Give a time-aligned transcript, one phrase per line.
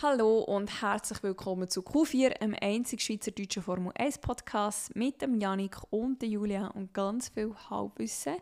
[0.00, 5.76] Hallo und herzlich willkommen zu Q4, einem einzigen schweizerdeutschen Formel 1 Podcast mit dem Janik
[5.90, 8.36] und der Julia und ganz viel Halbwissen.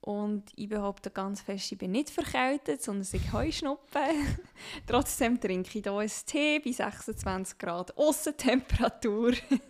[0.00, 4.02] Und ich behaupte ganz fest, ich bin nicht verkältet, sondern ich Heuschnuppen.
[4.88, 9.30] Trotzdem trinke ich hier einen Tee bei 26 Grad Aussentemperatur.
[9.30, 9.68] du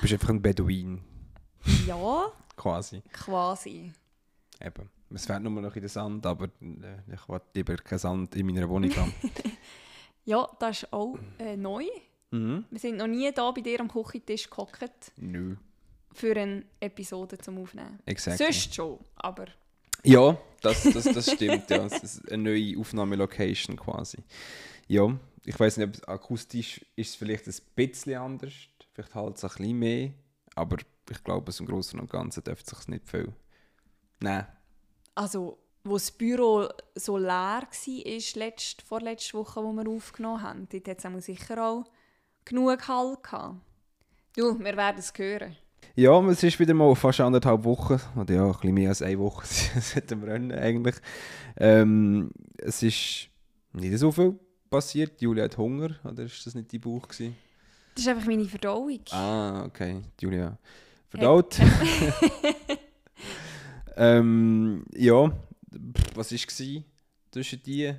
[0.00, 1.04] bist einfach ein Beduin.
[1.86, 2.32] Ja.
[2.56, 3.00] Quasi.
[3.12, 3.92] Quasi.
[4.60, 4.90] Eben.
[5.10, 8.44] Es fährt nur noch in den Sand, aber äh, ich will lieber keinen Sand in
[8.46, 9.14] meiner Wohnung haben.
[10.24, 11.84] ja, das ist auch äh, neu.
[12.30, 12.64] Mhm.
[12.70, 15.12] Wir sind noch nie da bei dir am Küchentisch gehockt.
[15.16, 15.56] Nö.
[16.12, 17.98] Für eine Episode zum Aufnehmen.
[18.06, 18.44] Exactly.
[18.44, 19.46] Sonst schon, aber...
[20.04, 21.70] Ja, das, das, das stimmt.
[21.70, 21.78] ja.
[21.78, 24.18] Das ist eine neue Aufnahmelocation quasi.
[24.86, 28.52] Ja, ich weiß nicht, ob akustisch ist es vielleicht ein bisschen anders.
[28.92, 30.10] Vielleicht halt es ein bisschen mehr.
[30.54, 30.76] Aber
[31.10, 33.32] ich glaube, im Großen und Ganzen dürfte es sich nicht viel.
[34.20, 34.46] Nein,
[35.14, 40.88] also wo das Büro so leer war, letzt, vorletzte Woche, wo wir aufgenommen haben, dort
[40.88, 41.84] hat es sicher auch
[42.44, 43.56] genug Hall gehabt.
[44.36, 45.56] Du, wir werden es hören.
[45.94, 49.18] Ja, es ist wieder mal fast anderthalb Wochen, oder ja, ein bisschen mehr als eine
[49.18, 49.46] Woche
[49.80, 50.96] seit dem Rennen eigentlich.
[51.56, 53.28] Ähm, es ist
[53.72, 54.38] nicht so viel
[54.70, 55.20] passiert.
[55.20, 57.06] Julia hat Hunger, oder ist das nicht dein Buch?
[57.06, 57.36] Gewesen?
[57.94, 59.00] Das ist einfach meine Verdauung.
[59.10, 60.02] Ah, okay.
[60.20, 60.58] Julia
[61.10, 61.60] verdaut.
[63.96, 65.30] Ähm, ja,
[66.14, 66.84] was war
[67.30, 67.94] zwischen die?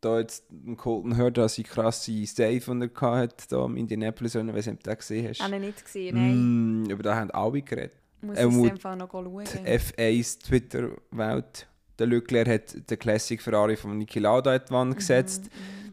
[0.00, 0.44] Da jetzt
[0.76, 4.96] Colton hört, dass sie krasse Stay von der hatte, da im Indianapolis, wenn du den
[4.98, 5.40] gesehen hast.
[5.40, 6.82] Habe ich nicht gesehen, nein.
[6.82, 7.92] Mm, über da haben alle geredet.
[8.20, 9.44] Muss ähm, ich einfach noch schauen.
[9.44, 11.66] Die F1 Twitter-Welt.
[11.98, 15.44] Der Leclerc hat den Classic Ferrari von Niki Lauda in die Wand mhm, gesetzt.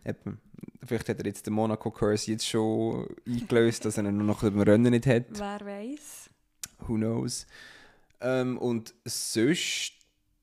[0.05, 0.37] Mhm.
[0.85, 4.59] Vielleicht hat er jetzt den Monaco Curse jetzt schon eingelöst, dass er ihn noch im
[4.59, 5.25] Rennen nicht hat.
[5.29, 6.29] Wer weiß.
[6.87, 7.47] Who knows.
[8.19, 9.93] Ähm, und sonst,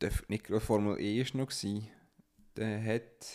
[0.00, 1.88] der nicht gerade Formel E war noch, gewesen,
[2.56, 3.26] der hat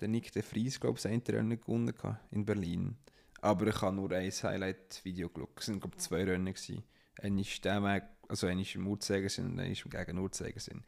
[0.00, 1.94] der Nick de Vries, glaube ich, das Rennen gewonnen
[2.30, 2.96] in Berlin.
[3.40, 5.58] Aber ich habe nur ein Highlight-Video geschaut.
[5.58, 6.52] Es waren, glaube ich, zwei Rennen.
[6.52, 6.84] Gewesen.
[7.20, 10.82] Ein ist der Weg, also ein ist im Uhrzeigersinn und ein ist im Gegen-Uhrzeigersinn.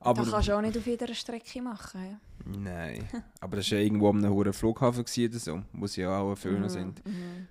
[0.00, 2.00] Aber das kannst du auch nicht auf jeder Strecke machen.
[2.02, 2.20] Ja?
[2.46, 3.06] Nein,
[3.40, 6.60] aber das war ja irgendwo am hohen Flughafen oder so, wo sie ja auch Föhner
[6.60, 7.06] mhm, sind.
[7.06, 7.48] Mhm.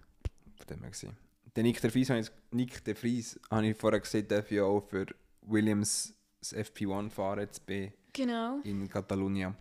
[0.57, 1.15] Von dem her gesehen.
[1.55, 5.05] Den Nick de Vries, Nick de Vries habe ich vorher gesehen, darf ja auch für
[5.41, 8.59] Williams das FP1 fahren jetzt bei genau.
[8.63, 9.55] in Katalonien.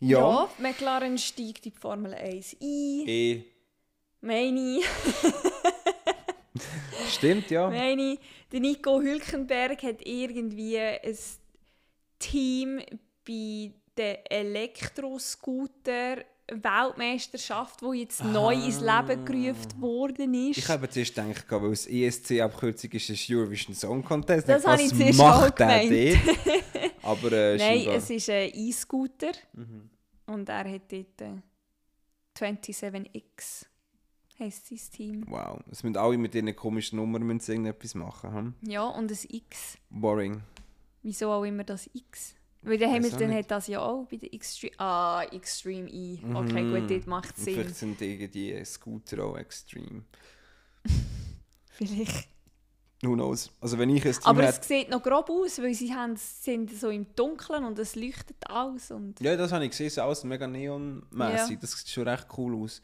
[0.00, 0.18] Ja.
[0.18, 3.04] ja, McLaren steigt in die Formel 1 ein.
[3.06, 3.44] E.
[4.20, 4.80] Meine
[7.08, 7.70] Stimmt, ja.
[7.70, 8.18] Meine
[8.50, 11.16] der Nico Hülkenberg hat irgendwie ein
[12.18, 12.82] Team
[13.24, 16.24] bei den Elektroscooter
[16.54, 18.24] Weltmeisterschaft, die jetzt ah.
[18.24, 20.58] neu ins Leben gerufen worden ist.
[20.58, 24.48] Ich habe zuerst gedacht, weil es ESC-Abkürzung ist, ist Eurovision Song Contest.
[24.48, 26.18] Das habe ich zuerst macht auch gemeint.
[27.02, 29.90] Aber, äh, Nein, es ist ein E-Scooter mhm.
[30.26, 31.42] und er hat dort äh,
[32.38, 33.66] 27X
[34.42, 35.24] heisst sein Team.
[35.28, 38.34] Wow, es müssen alle mit diesen komischen Nummern müssen irgendetwas machen.
[38.34, 38.54] Hm?
[38.62, 39.78] Ja, und ein X.
[39.90, 40.42] Boring.
[41.02, 42.34] Wieso auch immer das X?
[42.62, 44.78] Weil der Hamilton hat das ja auch bei der Extreme.
[44.78, 46.18] Ah, Extreme E.
[46.32, 46.80] Okay, mhm.
[46.80, 47.54] gut, das macht Sinn.
[47.54, 50.02] Vielleicht sind die Scooter auch Extreme.
[51.72, 52.28] Vielleicht.
[53.04, 53.50] Who knows?
[53.60, 56.88] Also wenn ich es Aber es sieht noch grob aus, weil sie haben, sind so
[56.88, 58.92] im Dunkeln und es leuchtet aus.
[58.92, 61.50] Und ja, das habe ich gesehen, es sieht aus mega neonmäßig.
[61.50, 61.56] Ja.
[61.60, 62.80] Das sieht schon recht cool aus.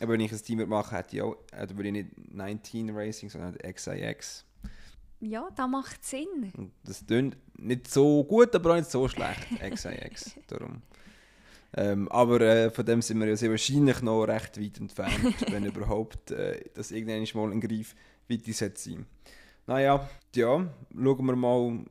[0.00, 3.30] Aber wenn ich ein Team mache, hätte ich auch, äh, würde ich nicht 19 Racing,
[3.30, 4.44] sondern XIX.
[5.20, 6.72] Ja, das macht Sinn.
[6.84, 9.46] Das klingt nicht so gut, aber auch nicht so schlecht.
[9.58, 10.36] XIX.
[10.46, 10.82] Darum.
[11.74, 15.64] Ähm, aber äh, von dem sind wir ja sehr wahrscheinlich noch recht weit entfernt, wenn
[15.64, 17.94] überhaupt äh, das irgendwann mal ein Greif
[18.28, 19.06] weit sein
[19.66, 21.86] Naja, ja, schauen wir mal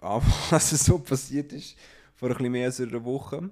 [0.00, 1.76] an, was so passiert ist
[2.14, 3.50] vor ein bisschen mehr als einer Woche.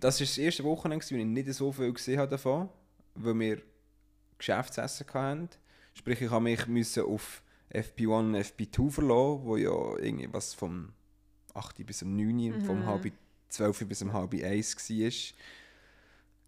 [0.00, 2.68] Das war das erste Wochenende, wo ich nicht so viel gesehen habe davon,
[3.14, 3.62] weil wir
[4.38, 5.48] Geschäftsessen hatten.
[5.94, 7.42] Sprich, ich musste mich auf
[7.72, 10.92] FP1 und FP2 verloren, wo ja irgendwie was vom
[11.54, 12.64] 8 bis um 9 mhm.
[12.64, 13.12] vom halb
[13.48, 15.12] 12 bis um halb 1 war.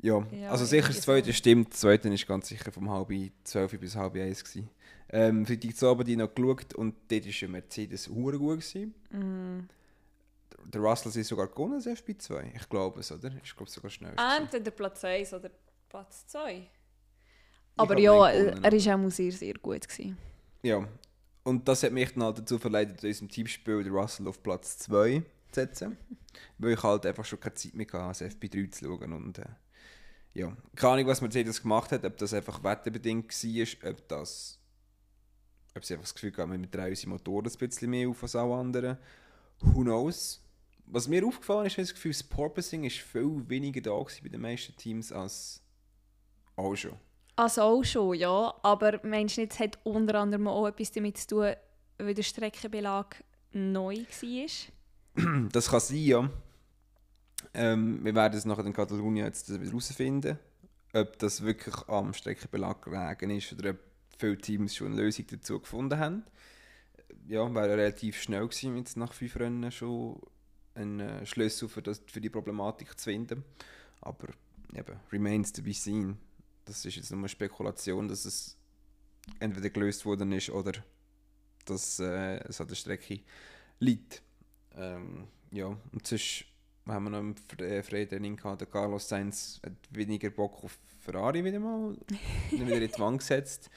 [0.01, 3.13] Ja, ja also sicher das zweite stimmt, das zweite ist ganz sicher vom halb
[3.45, 4.69] 12 bis halb 1 gewesen.
[5.11, 8.95] Ähm, für die Abend noch geschaut und dort war ein Mercedes hure gut gewesen.
[9.11, 9.69] Mhm.
[10.65, 12.55] Der Russell ist sogar gewonnen, das FP2.
[12.55, 13.31] Ich glaube es, oder?
[13.43, 14.15] Ich glaube sogar schnell.
[14.17, 15.51] Entweder Platz 1 oder
[15.89, 16.69] Platz 2.
[17.77, 19.89] Aber ja, er war auch sehr, sehr gut.
[19.89, 20.17] Gewesen.
[20.63, 20.87] Ja,
[21.45, 24.79] und das hat mich dann halt dazu verleitet, in unserem Teamspiel den Russell auf Platz
[24.79, 25.97] 2 zu setzen.
[26.59, 29.13] weil ich halt einfach schon keine Zeit mehr hatte, das FP3 zu schauen.
[29.13, 29.47] Und, äh,
[30.35, 34.59] ja, keine Ahnung, was Mercedes gemacht hat, ob das einfach wetterbedingt war, ob das
[35.75, 38.37] ob sie einfach das Gefühl haben, wir drehen unsere Motoren ein bisschen mehr auf als
[38.37, 38.99] alle anderen.
[39.61, 40.43] Who knows?
[40.93, 44.41] was mir aufgefallen ist, ich das Gefühl, das Porpoising ist viel weniger da bei den
[44.41, 45.63] meisten Teams als
[46.57, 46.99] auch schon.
[47.43, 48.55] Also auch schon, ja.
[48.63, 51.53] Aber meinst du es hat unter anderem auch etwas damit zu tun,
[51.99, 53.17] weil der Streckenbelag
[53.51, 55.49] neu war?
[55.51, 56.31] Das kann sein, ja.
[57.53, 60.39] Ähm, wir werden es nachher in Katalonien jetzt herausfinden,
[60.95, 63.79] ob das wirklich am Streckenbelag gelegen ist oder ob
[64.17, 66.23] viele Teams schon eine Lösung dazu gefunden haben.
[67.27, 70.21] Ja, wäre relativ schnell gewesen, jetzt nach fünf Rennen schon
[70.77, 73.43] einen äh, Schlüssel für, das, für die Problematik zu finden.
[74.01, 74.29] Aber
[74.73, 76.19] eben, remains to be seen.
[76.65, 78.57] Das ist jetzt nur eine Spekulation, dass es
[79.41, 80.73] entweder gelöst worden ist oder
[81.65, 83.21] dass äh, es an der Strecke
[83.79, 84.23] liegt.
[84.75, 86.45] Ähm, ja, und sonst
[86.87, 91.45] haben wir noch im äh, Freitraining gehabt, der Carlos Sainz hat weniger Bock auf Ferrari
[91.45, 91.97] wieder mal,
[92.51, 93.71] wieder in die Wand gesetzt.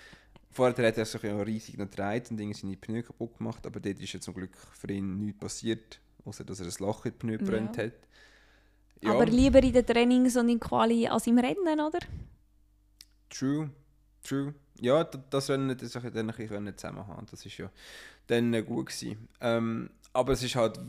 [0.52, 3.80] Vorher hat er sich ja riesig noch gedreht und irgendwie seine Pneu kaputt gemacht, aber
[3.80, 7.12] dort ist ja zum Glück für ihn nichts passiert, außer dass er ein Loch in
[7.12, 7.84] die Pneu gebrannt Ja.
[7.84, 7.94] hat.
[9.04, 12.00] Aber lieber in den Trainings und in Quali als im Rennen, oder?
[13.30, 13.69] True,
[14.24, 14.54] true.
[14.81, 17.25] Ja, das Rennen das ich dann ein bisschen können zusammen haben.
[17.31, 17.72] Das ist ja
[18.27, 19.27] dann gut gewesen.
[19.42, 20.80] Ähm, aber es ist halt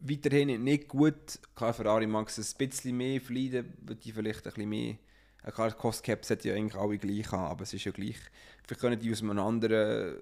[0.00, 1.38] weiterhin nicht gut.
[1.54, 4.96] Klar, Ferrari mag es ein bisschen mehr verleiden, weil die vielleicht ein bisschen mehr.
[5.42, 8.18] Äh, Klar, Cost Caps hat ja eigentlich alle gleich haben, aber es ist ja gleich.
[8.66, 10.16] Vielleicht können die aus einem anderen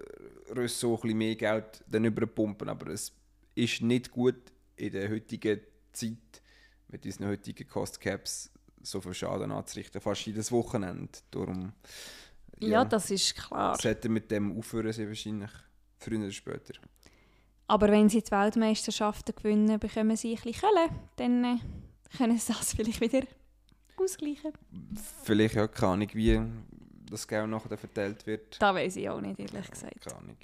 [0.49, 3.13] Ressort ein bisschen mehr Geld dann überpumpen, aber es
[3.55, 4.35] ist nicht gut
[4.75, 5.61] in der heutigen
[5.93, 6.17] Zeit
[6.89, 8.51] mit unseren heutigen Cost Caps
[8.83, 11.09] so viel Schaden anzurichten, fast jedes Wochenende.
[11.31, 11.73] Darum
[12.59, 13.77] Ja, das ist klar.
[13.79, 15.51] sollte mit dem aufhören sie wahrscheinlich,
[15.97, 16.73] früher oder später.
[17.67, 21.57] Aber wenn sie die Weltmeisterschaften gewinnen, bekommen sie ein bisschen Kohle, dann äh,
[22.17, 23.25] können sie das vielleicht wieder
[23.97, 24.51] ausgleichen.
[25.23, 26.41] Vielleicht ja keine Ahnung, wie
[27.09, 28.61] das Geld nachher verteilt wird.
[28.61, 30.01] Das weiß ich auch nicht, ehrlich gesagt.
[30.01, 30.37] Keine Ahnung.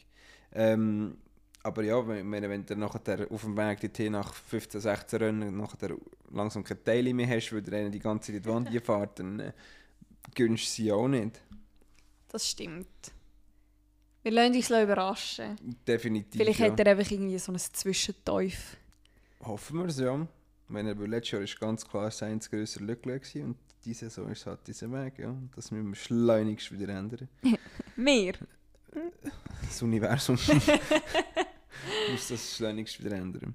[0.51, 1.17] Ähm,
[1.63, 5.95] aber ja, wenn, wenn, du nachher auf dem Weg dorthin nach 15, 16 Rennen nachher
[6.31, 9.53] langsam keine Teile mehr hast, weil der die ganze Zeit die Wand fährt, dann äh,
[10.33, 11.41] gönnst du sie auch nicht.
[12.29, 12.87] Das stimmt.
[14.21, 15.57] Wir lassen uns überraschen.
[15.87, 16.39] Definitiv.
[16.39, 16.71] Vielleicht ja.
[16.71, 18.77] hat er einfach irgendwie so ein Zwischenteuf.
[19.41, 20.27] Hoffen wir es, ja.
[20.67, 24.59] Wenn er, letztes Jahr ist ganz klar sein grösser Lücke und diese Saison ist halt
[24.67, 25.35] dieser Weg, ja.
[25.55, 27.27] Das müssen wir schleunigst wieder ändern.
[27.95, 28.33] Mehr.
[29.61, 30.37] Das Universum
[32.11, 33.53] muss das schleunigst wieder ändern.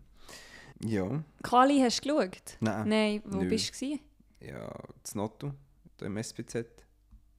[0.85, 2.57] Ja, Quali hast du geschaut?
[2.61, 2.89] nein.
[2.89, 3.49] Nein, wo Nö.
[3.49, 3.99] bist du?
[4.41, 4.71] Ja,
[5.03, 5.55] das Notto,
[5.97, 6.65] da im SPZ,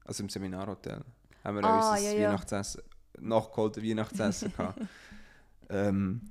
[0.05, 1.01] also im Seminarhotel,
[1.43, 2.29] haben wir Ah, unser ja, ja.
[2.29, 2.81] Weihnachtsessen,
[3.19, 4.79] nachgeholte Weihnachtsessen gehabt.
[5.69, 6.21] ähm,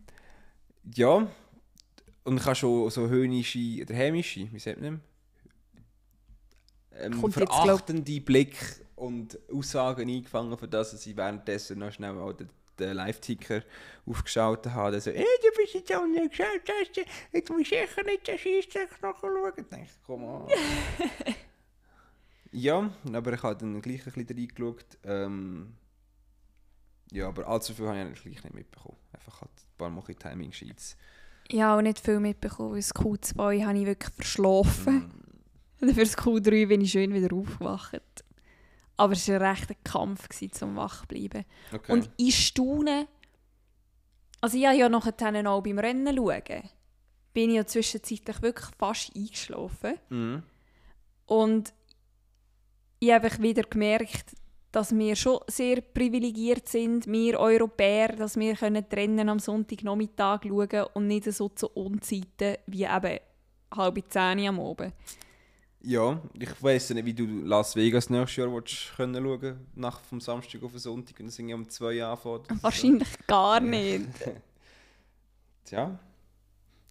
[0.94, 1.26] ja,
[2.24, 5.00] und ich habe schon so höhnische, oder hämische, wie sagt man?
[6.92, 8.56] Ähm, Kommt jetzt, verachtende Blick
[8.96, 12.32] und Aussagen eingefangen, für das dass ich währenddessen noch schnell auch
[12.78, 13.62] den, Live-Ticker
[14.06, 14.92] aufgeschaltet habe.
[14.92, 16.96] Der so, hey, du bist jetzt auch nicht geschaut, hast
[17.32, 19.52] jetzt musst du sicher nicht den Scheissdreck nachschauen.
[19.56, 20.48] Ich denke, komm an.
[22.52, 24.98] ja, aber ich habe dann gleich ein bisschen reingeschaut.
[25.04, 25.74] Ähm,
[27.12, 28.98] ja, aber allzu viel habe ich eigentlich gleich nicht mitbekommen.
[29.12, 30.96] Einfach halt ein paar Mal bisschen Timing-Sheets.
[31.48, 34.94] Ich habe auch nicht viel mitbekommen, weil das Q2 habe ich wirklich verschlafen.
[34.94, 38.24] Mm, Und für das Q3 bin ich schön wieder aufgewacht.
[38.96, 41.44] Aber es war ein rechter Kampf gewesen, zum Wachbleiben.
[41.72, 41.92] okay.
[41.92, 43.08] Und ich staune,
[44.40, 46.62] also ich habe ja nachher dann auch beim Rennen schauen,
[47.32, 49.94] bin ich ja zwischenzeitlich wirklich fast eingeschlafen.
[50.08, 50.42] Mhm.
[51.26, 51.74] Und
[53.00, 54.36] ich habe wieder gemerkt,
[54.74, 60.68] dass wir schon sehr privilegiert sind, wir Europäer, dass wir können Rennen am Sonntagnachmittag schauen
[60.68, 63.18] können und nicht so zu Unzeiten wie eben
[63.72, 64.94] halb zehn am Abend.
[65.86, 70.00] Ja, ich weiss ja nicht, wie du Las Vegas nächstes Jahr willst können schauen nach
[70.00, 72.46] vom Samstag auf den Sonntag und es irgendwie um zwei anfängt.
[72.62, 74.06] Wahrscheinlich gar nicht.
[75.66, 75.98] Tja,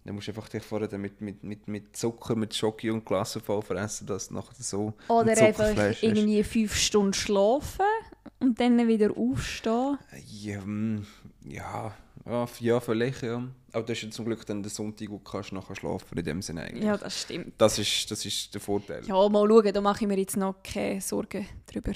[0.04, 3.36] dann musst du einfach dich vorher mit, mit, mit, mit Zucker, mit Schoki und Glas
[3.44, 6.02] voll fressen, dass du nachher so Oder ein einfach Zuckerfleisch hast.
[6.02, 7.86] irgendwie fünf Stunden schlafen
[8.38, 9.98] und dann wieder aufstehen.
[10.40, 11.06] Ja, mm,
[11.46, 11.94] ja,
[12.60, 13.42] ja, vielleicht, ja.
[13.74, 16.42] Aber das ist ja zum Glück dann der Sonntag, du kannst nachher schlafen in dem
[16.42, 16.84] Sinne eigentlich.
[16.84, 17.54] Ja, das stimmt.
[17.58, 19.04] Das, ist, das ist der Vorteil.
[19.04, 21.92] Ja, mal schauen, da mache ich mir jetzt noch keine Sorgen drüber.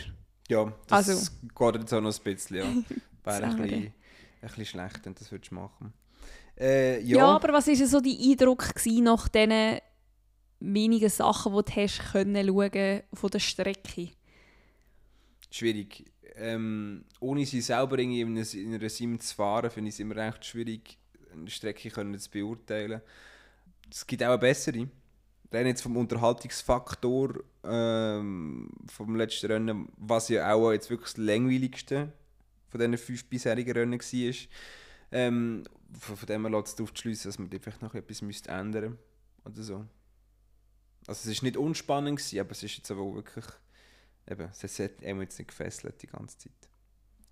[0.49, 1.31] Ja, das Also.
[1.57, 2.65] geht jetzt auch noch ein bisschen, ja.
[3.25, 3.93] Wäre ein bisschen, ein
[4.41, 5.93] bisschen schlecht, wenn du das würdest machen
[6.59, 7.19] äh, Ja.
[7.19, 9.79] ja, aber was war so dein Eindruck nach diesen
[10.61, 14.11] wenigen Sachen, die du hast können schauen von der Strecke?
[15.51, 16.05] schwierig.
[16.37, 20.01] Ähm, ohne sie selber irgendwie in einer, in einer Sim zu fahren, finde ich es
[20.01, 20.99] immer recht schwierig,
[21.47, 23.01] Strecke können zu beurteilen.
[23.91, 24.89] Es gibt auch eine bessere.
[25.51, 32.13] Dann jetzt vom Unterhaltungsfaktor ähm, vom letzten Rennen, was ja auch jetzt wirklich das langweiligste
[32.69, 34.35] von diesen fünf bisherigen Rennen war.
[35.11, 35.65] Ähm,
[35.99, 38.99] von, von dem her lässt es darauf schließen, dass man vielleicht noch etwas müsste ändern
[39.45, 39.87] oder so.
[41.07, 43.47] Also es war nicht unspannend, gewesen, aber es ist jetzt aber auch wirklich,
[44.31, 46.68] eben, es hat einem jetzt nicht gefesselt die ganze Zeit.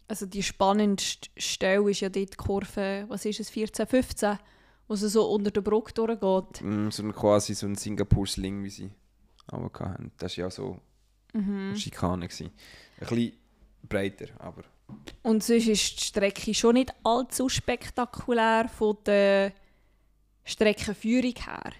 [0.08, 4.38] Also die spannendste Stelle ist ja dort die Kurve, was ist es, 14, 15,
[4.88, 6.62] wo sie so unter der Brücke durchgeht.
[6.62, 8.90] Mm, so ein, quasi so ein Singapur-Sling, wie sie
[9.48, 10.12] auch hatten.
[10.18, 10.80] Das war ja so
[11.32, 11.68] Mhm.
[11.70, 12.28] eine Schikane.
[12.28, 12.50] Gewesen.
[13.00, 13.32] Ein bisschen
[13.88, 14.62] breiter, aber
[15.22, 19.52] Und sonst ist die Strecke schon nicht allzu spektakulär von der
[20.44, 21.72] Streckenführung her.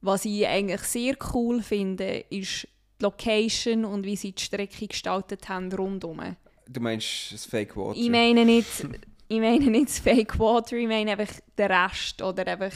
[0.00, 2.66] Was ich eigentlich sehr cool finde, ist
[2.98, 6.36] die Location und wie sie die Strecke gestaltet haben rundherum.
[6.68, 7.98] Du meinst das Fake Water?
[7.98, 8.68] Ich meine nicht,
[9.28, 12.72] ich meine nicht das Fake Water, ich meine einfach den Rest oder einfach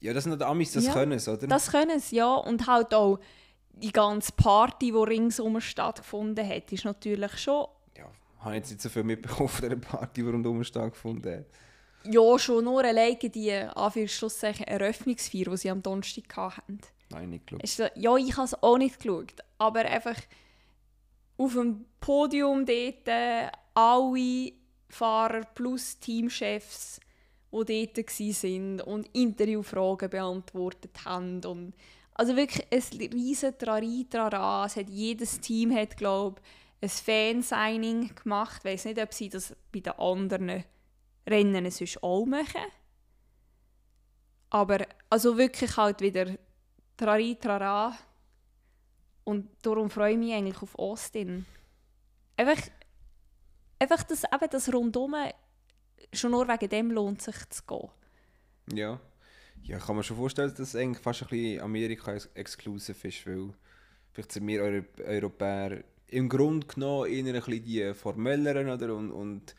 [0.00, 1.46] ja, das sind die Amis, das Ja, können sie, oder?
[1.48, 2.32] Das können sie, ja.
[2.34, 3.18] Und halt auch
[3.72, 8.08] die ganze Party, die ringsum stattgefunden hat, ist natürlich schon, ja,
[8.40, 11.46] habe jetzt nicht so viel mitbekommen von dieser Party, die rundum stattgefunden hat.
[12.04, 16.78] ja, schon nur alleine die Anführungszeichen Eröffnungsfeier, die sie am Donnerstag hatten.
[17.10, 17.92] Nein, nicht geschaut.
[17.96, 20.16] Ja, ich habe es auch nicht geschaut, aber einfach
[21.38, 24.52] auf dem Podium dort äh, alle
[24.88, 27.00] Fahrer plus Teamchefs,
[27.52, 31.44] die dort waren und Interviewfragen beantwortet haben.
[31.44, 31.74] Und
[32.14, 34.66] also wirklich ein riesen Trari-Trara.
[34.66, 36.42] Es hat jedes Team hat, glaube
[36.80, 38.62] ein Fansigning gemacht.
[38.64, 40.64] Ich weiß nicht, ob sie das bei den anderen
[41.26, 42.62] Rennen sonst auch machen.
[44.50, 46.26] Aber also wirklich halt wieder
[46.96, 47.96] Trari Trara.
[49.28, 51.44] Und darum freue ich mich eigentlich auf Austin.
[52.34, 52.66] Einfach,
[53.78, 55.14] einfach das, eben das Rundum,
[56.14, 57.90] schon nur wegen dem lohnt sich zu gehen.
[58.72, 58.98] Ja.
[59.64, 63.52] Ja, kann mir schon vorstellen, dass es eigentlich fast ein bisschen Amerika-exclusive ist, weil
[64.12, 68.94] vielleicht sind wir Euro Europäer im Grunde genommen eher ein bisschen die formelleren, oder?
[68.94, 69.54] Und, und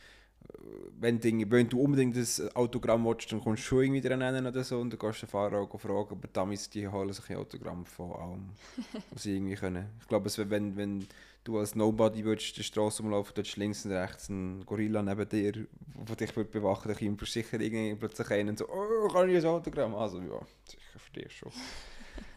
[1.00, 4.64] wenn, Dinge, wenn du unbedingt das Autogramm willst, dann kommst du schon irgendwie nennen oder
[4.64, 7.38] so und dann kannst du den Fahrer auch fragen, aber damals die holen sich ein
[7.38, 8.50] Autogramm von allem,
[9.12, 9.88] was sie irgendwie können.
[10.02, 11.08] Ich glaube, wenn, wenn
[11.44, 15.52] du als Nobody würdest die Straße umlaufen, dort links und rechts ein Gorilla neben dir,
[15.54, 19.38] der dich würde bewachen dann kommt sicher irgendwie plötzlich einen und so, oh, kann ich
[19.38, 19.96] ein Autogramm?
[19.96, 21.52] Also ja, ich verstehe schon.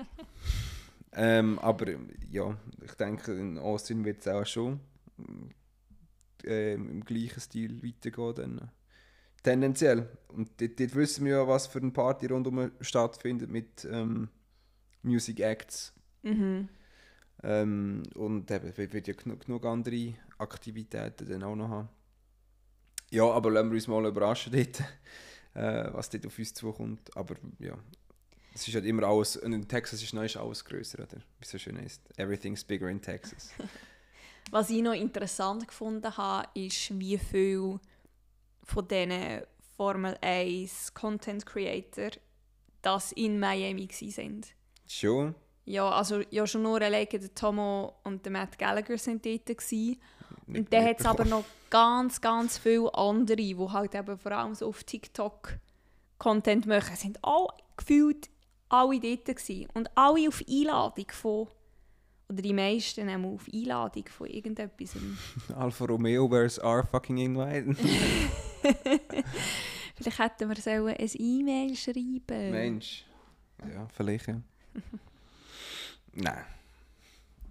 [1.14, 1.86] ähm, aber
[2.30, 4.80] ja, ich denke, in Austin wird es auch schon
[6.44, 8.34] ähm, im gleichen Stil weitergehen.
[8.34, 8.70] Dann.
[9.42, 10.08] Tendenziell.
[10.28, 14.28] Und dort, dort wissen wir ja, was für eine Party rundum stattfindet mit ähm,
[15.02, 15.92] Music Acts.
[16.22, 16.68] Mhm.
[17.42, 21.88] Ähm, und eben, wird ja genug, genug andere Aktivitäten dann auch noch haben.
[23.10, 24.80] Ja, aber lassen wir uns mal überraschen dort,
[25.54, 27.14] äh, was dort auf uns zukommt.
[27.16, 27.76] Aber ja,
[28.54, 31.16] es ist halt immer alles, und in Texas ist, noch ist alles grösser, oder?
[31.16, 32.00] Wie es so schön ist.
[32.16, 33.50] Everything's bigger in Texas.
[34.50, 37.78] Was ich noch interessant gefunden habe, ist, wie viel
[38.64, 39.42] von diesen
[39.76, 42.10] Formel 1 Content Creator
[42.82, 44.42] das in Miami waren.
[44.86, 45.34] schon?
[45.64, 49.46] Ja, also ja, schon nur alleine der Tomo und der Matt Gallagher sind dort.
[49.46, 50.00] Gewesen.
[50.46, 54.32] Nicht Und dann hat es aber noch ganz, ganz viele andere, die halt eben vor
[54.32, 55.58] allem so auf TikTok
[56.18, 58.28] Content machen, sind all gefühlt
[58.68, 59.68] alle dort gewesen.
[59.74, 61.48] Und alle auf Einladung von,
[62.32, 64.96] oder die meisten auch auf Einladung von irgendetwas.
[65.56, 67.76] Alfa Romeo, where's our fucking invited?
[69.94, 73.04] Vielleicht hätten wir sollen ein E-Mail schreiben Mensch.
[73.72, 74.40] Ja, vielleicht ja.
[76.14, 76.44] Nein.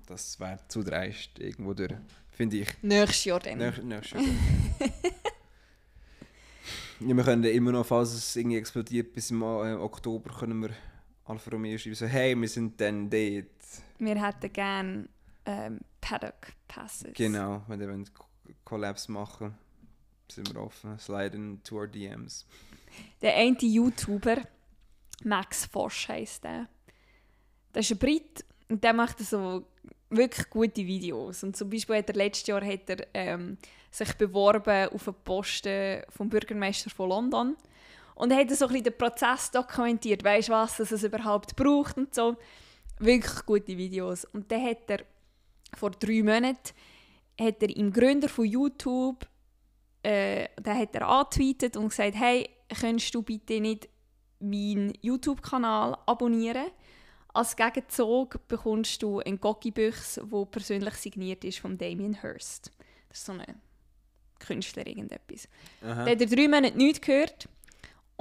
[0.08, 1.94] Das wäre zu dreist irgendwo durch.
[2.32, 2.68] Finde ich.
[2.82, 3.60] Nächstes Jahr dann.
[3.60, 4.24] Nächstes nächstes Jahr.
[7.00, 10.72] ja, wir können immer noch, falls es irgendwie explodiert, bis im äh, Oktober können wir
[11.32, 11.96] Alfa Romeo schreiben.
[11.96, 13.46] So, hey, wir sind dann dort.
[14.00, 15.08] Wir hätten gerne
[15.46, 17.14] ähm, Paddock Passes.
[17.14, 18.06] Genau, wenn wir
[18.66, 19.56] Collabs machen,
[20.30, 21.00] sind wir offen.
[21.00, 22.46] Slide into our DMs.
[23.22, 24.42] Der eine YouTuber,
[25.24, 26.68] Max Fosch heisst der.
[27.72, 29.66] Das ist ein Brit und der macht so
[30.10, 31.44] wirklich gute Videos.
[31.44, 33.58] Und zum Beispiel hat er letztes Jahr hat er, ähm,
[33.90, 37.56] sich beworben auf einen Posten vom Bürgermeister von London.
[38.16, 41.56] Und er hat so ein bisschen den Prozess dokumentiert, weißt du was, dass es überhaupt
[41.56, 42.36] braucht und so.
[43.00, 44.26] Wirklich gute Videos.
[44.26, 45.00] Und dann hat er
[45.76, 46.74] vor drei Monaten
[47.40, 49.26] hat er im Gründer von YouTube
[50.04, 52.50] äh, den hat er angetweetet und gesagt, hey,
[52.80, 53.88] könntest du bitte nicht
[54.40, 56.68] meinen YouTube-Kanal abonnieren?
[57.34, 62.72] Als Gegenzug bekommst du einen Gocki-Büchs, der persönlich signiert ist von Damien Hirst.
[63.10, 63.62] Das ist so ein
[64.40, 65.48] Künstler, irgendetwas.
[65.84, 66.04] Aha.
[66.04, 67.48] Der hat er drei Monate nichts gehört.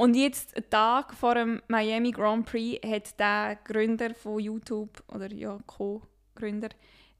[0.00, 5.30] Und jetzt, einen Tag vor dem Miami Grand Prix, hat der Gründer von YouTube, oder
[5.30, 6.70] ja, Co-Gründer,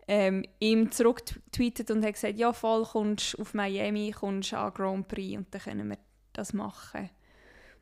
[0.09, 5.37] ähm, ihm zurückgetweetet und hat gesagt, ja voll, kommst auf Miami, kommst an Grand Prix
[5.37, 5.99] und dann können wir
[6.33, 7.11] das machen.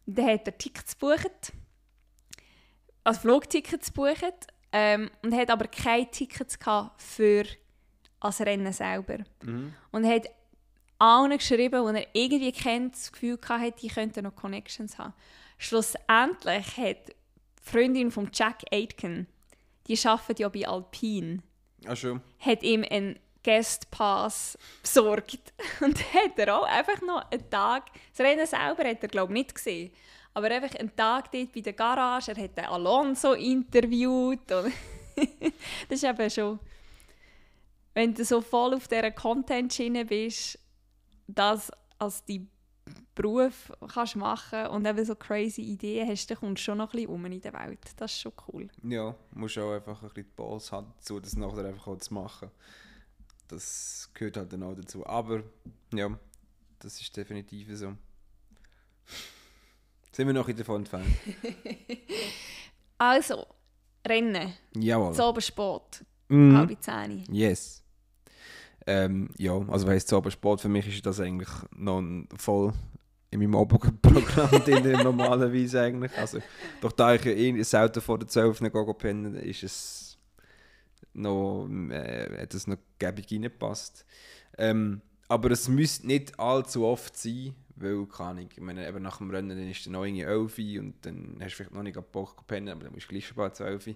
[0.04, 1.52] Und dann hat er Tickets gebucht,
[3.04, 7.44] also Flugtickets gebucht ähm, und hat aber keine Tickets gehabt für
[8.20, 9.18] das Rennen selber.
[9.44, 9.74] Mhm.
[9.92, 10.28] Und hat
[10.98, 15.14] allen geschrieben, die er irgendwie kennt, das Gefühl hatte, die könnten noch Connections haben.
[15.58, 17.14] Schlussendlich hat die
[17.62, 19.26] Freundin von Jack Aitken,
[19.86, 21.42] die arbeitet ja bei Alpine,
[21.86, 22.20] Ach schon.
[22.40, 25.52] hat ihm einen Guestpass besorgt.
[25.80, 29.38] Und hat er auch einfach noch einen Tag, das Rennen selber hat er glaube ich
[29.38, 29.92] nicht gesehen,
[30.34, 34.52] aber einfach einen Tag dort bei der Garage, er hat den Alonso interviewt.
[34.52, 34.72] Und
[35.88, 36.58] das ist eben schon,
[37.94, 40.58] wenn du so voll auf dieser Content-Schiene bist,
[41.28, 42.48] das als dein
[43.14, 46.96] Beruf kannst machen und eben so crazy Ideen hast, dann kommst du schon noch ein
[46.96, 47.80] bisschen um in der Welt.
[47.96, 48.68] Das ist schon cool.
[48.82, 52.14] Ja, musst auch einfach ein bisschen die Balls haben dazu, das nachher einfach auch zu
[52.14, 52.50] machen.
[53.48, 55.06] Das gehört halt dann auch dazu.
[55.06, 55.42] Aber
[55.92, 56.08] ja,
[56.78, 57.94] das ist definitiv so.
[60.12, 61.06] Sind wir noch in davon entfernt?
[63.00, 63.46] Also,
[64.06, 65.14] Rennen, Jawohl.
[65.14, 66.56] so Sport, Mhm.
[66.56, 67.24] halbe Zehn.
[67.32, 67.84] Yes.
[68.90, 72.02] Ähm, ja, also weißt du, aber Sport für mich ist das eigentlich noch
[72.38, 72.72] voll
[73.30, 76.16] in meinem Abendprogramm drin, normalerweise eigentlich.
[76.16, 76.38] Also,
[76.80, 80.18] doch da ich ja eh selten vor der 12 Uhr gehe pennen, ist es
[81.12, 84.06] noch, äh, hat es noch gäbig reingepasst.
[84.56, 89.18] Ähm, aber es müsste nicht allzu oft sein, weil, keine Ahnung, ich meine, eben nach
[89.18, 91.82] dem Rennen dann ist es noch irgendwie 11 Uhr und dann hast du vielleicht noch
[91.82, 93.94] nicht Bock pennen, aber dann bist du gleich schon bald 12 Uhr.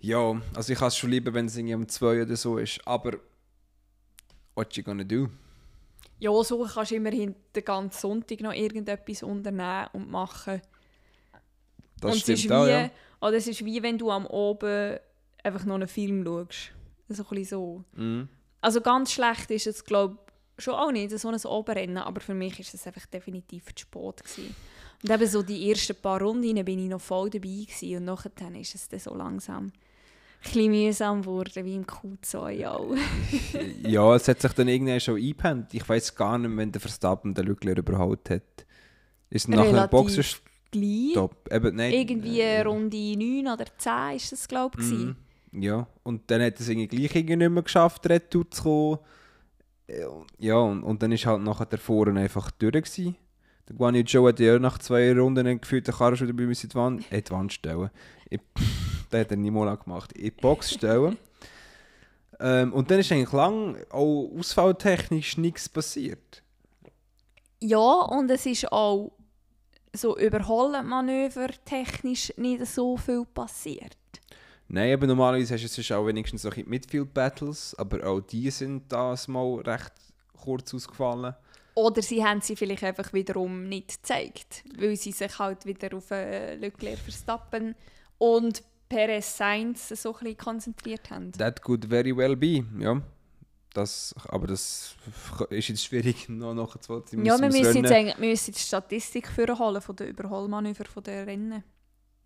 [0.00, 2.80] Ja, also ich habe es schon lieber, wenn es irgendwie um 2 oder so ist,
[2.86, 3.18] aber
[4.54, 5.28] what you gonna do?
[6.18, 10.62] Ja, so kannst du immerhin den ganzen Sonntag noch irgendetwas unternehmen und machen.
[12.00, 12.90] Das und stimmt es ist auch, wie, ja.
[13.20, 14.98] Oder es ist wie wenn du am Oben
[15.42, 16.72] einfach noch einen Film schaust.
[17.08, 17.84] So ein so.
[17.92, 18.28] Mhm.
[18.60, 20.18] Also ganz schlecht ist es, glaube
[20.56, 23.82] ich, schon auch nicht, so ein Oberrennen, aber für mich ist es einfach definitiv zu
[23.82, 24.54] spät gewesen.
[25.02, 28.30] Und eben so die ersten paar Runden bin ich noch voll dabei gewesen und nachher
[28.58, 29.72] ist es dann so langsam
[30.44, 32.94] bisschen mühsam geworden, wie im Q2 auch.
[33.82, 35.74] ja, es hat sich dann irgendwann schon eingepennt.
[35.74, 38.66] Ich weiß gar nicht, wenn der Verstappen den Lückler überholt hat.
[39.30, 40.42] Ist nachher ein Relativ?
[40.70, 41.16] Gleich.
[41.50, 44.88] Eben, nein, Irgendwie äh, Runde 9 oder 10 ist das, glaube ich.
[44.88, 45.16] Mhm.
[45.52, 48.98] Ja, und dann hat es irgendwie gleich irgendwie nicht mehr geschafft, retour zu kommen.
[49.86, 50.04] Äh,
[50.38, 53.16] Ja, und, und dann ist halt nachher der Vorne einfach durch gewesen.
[53.68, 56.66] Der Guan Yu Zhou hat ja nach zwei Runden gefühlt, der Karre schon dabei müssen
[56.66, 57.90] in die Wand, äh, die Wand stellen.
[58.28, 58.40] Ich,
[59.14, 60.12] das hat er nie mal gemacht.
[60.12, 61.16] In die Box stellen.
[62.40, 66.42] ähm, und dann ist eigentlich lang auch ausfalltechnisch nichts passiert.
[67.60, 69.12] Ja, und es ist auch
[69.92, 73.96] so Überholen-Manöver technisch nicht so viel passiert.
[74.68, 78.90] Nein, aber normalerweise hast du sonst auch wenigstens so ein Midfield-Battles, aber auch die sind
[78.90, 79.92] das mal recht
[80.42, 81.34] kurz ausgefallen.
[81.74, 86.10] Oder sie haben sie vielleicht einfach wiederum nicht gezeigt, weil sie sich halt wieder auf
[86.10, 87.74] äh, Leclerc Verstappen
[88.18, 91.32] und Perez Sainz so ein bisschen konzentriert haben.
[91.32, 93.00] That could very well be, ja.
[93.72, 94.94] Das, aber das
[95.50, 97.24] ist jetzt schwierig, noch nachzuvollziehen.
[97.24, 101.64] Ja, wir müssen jetzt wir müssen die Statistik vorholen von den Überholmanöver von der Rennen.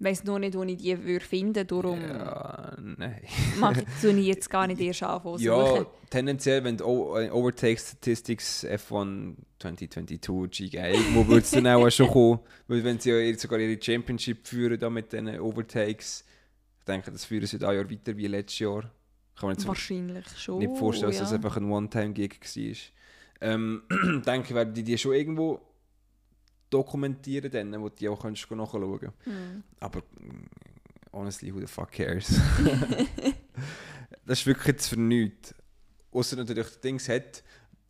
[0.01, 3.21] Ich weiss nur nicht, wo ich die würde finden darum Ja, nein.
[3.59, 5.87] mache ich jetzt gar nicht erst anfangen zu Ja, suchen.
[6.11, 12.09] tendenziell, wenn die äh, Overtake Statistics F1 2022 GA irgendwo würde es dann auch schon
[12.09, 12.39] kommen.
[12.69, 16.25] Weil wenn sie ja sogar ihre Championship führen da mit diesen Overtakes,
[16.89, 18.83] denke, das führen sie da Jahr weiter wie letztes Jahr.
[19.39, 20.59] Kann man jetzt Wahrscheinlich schon.
[20.59, 21.25] nicht vorstellen, dass ja.
[21.25, 22.77] das einfach ein One-Time-Gig war.
[23.41, 23.83] Ähm,
[24.27, 25.61] denke, werden die die schon irgendwo
[26.71, 29.17] dokumentieren, dann, wo du die auch kannst nachschauen kannst.
[29.25, 29.63] Hm.
[29.81, 30.47] Aber mm,
[31.13, 32.29] honestly, who the fuck cares?
[34.27, 35.55] das ist wirklich jetzt für nichts.
[36.11, 37.45] Außer natürlich, der Dings hat,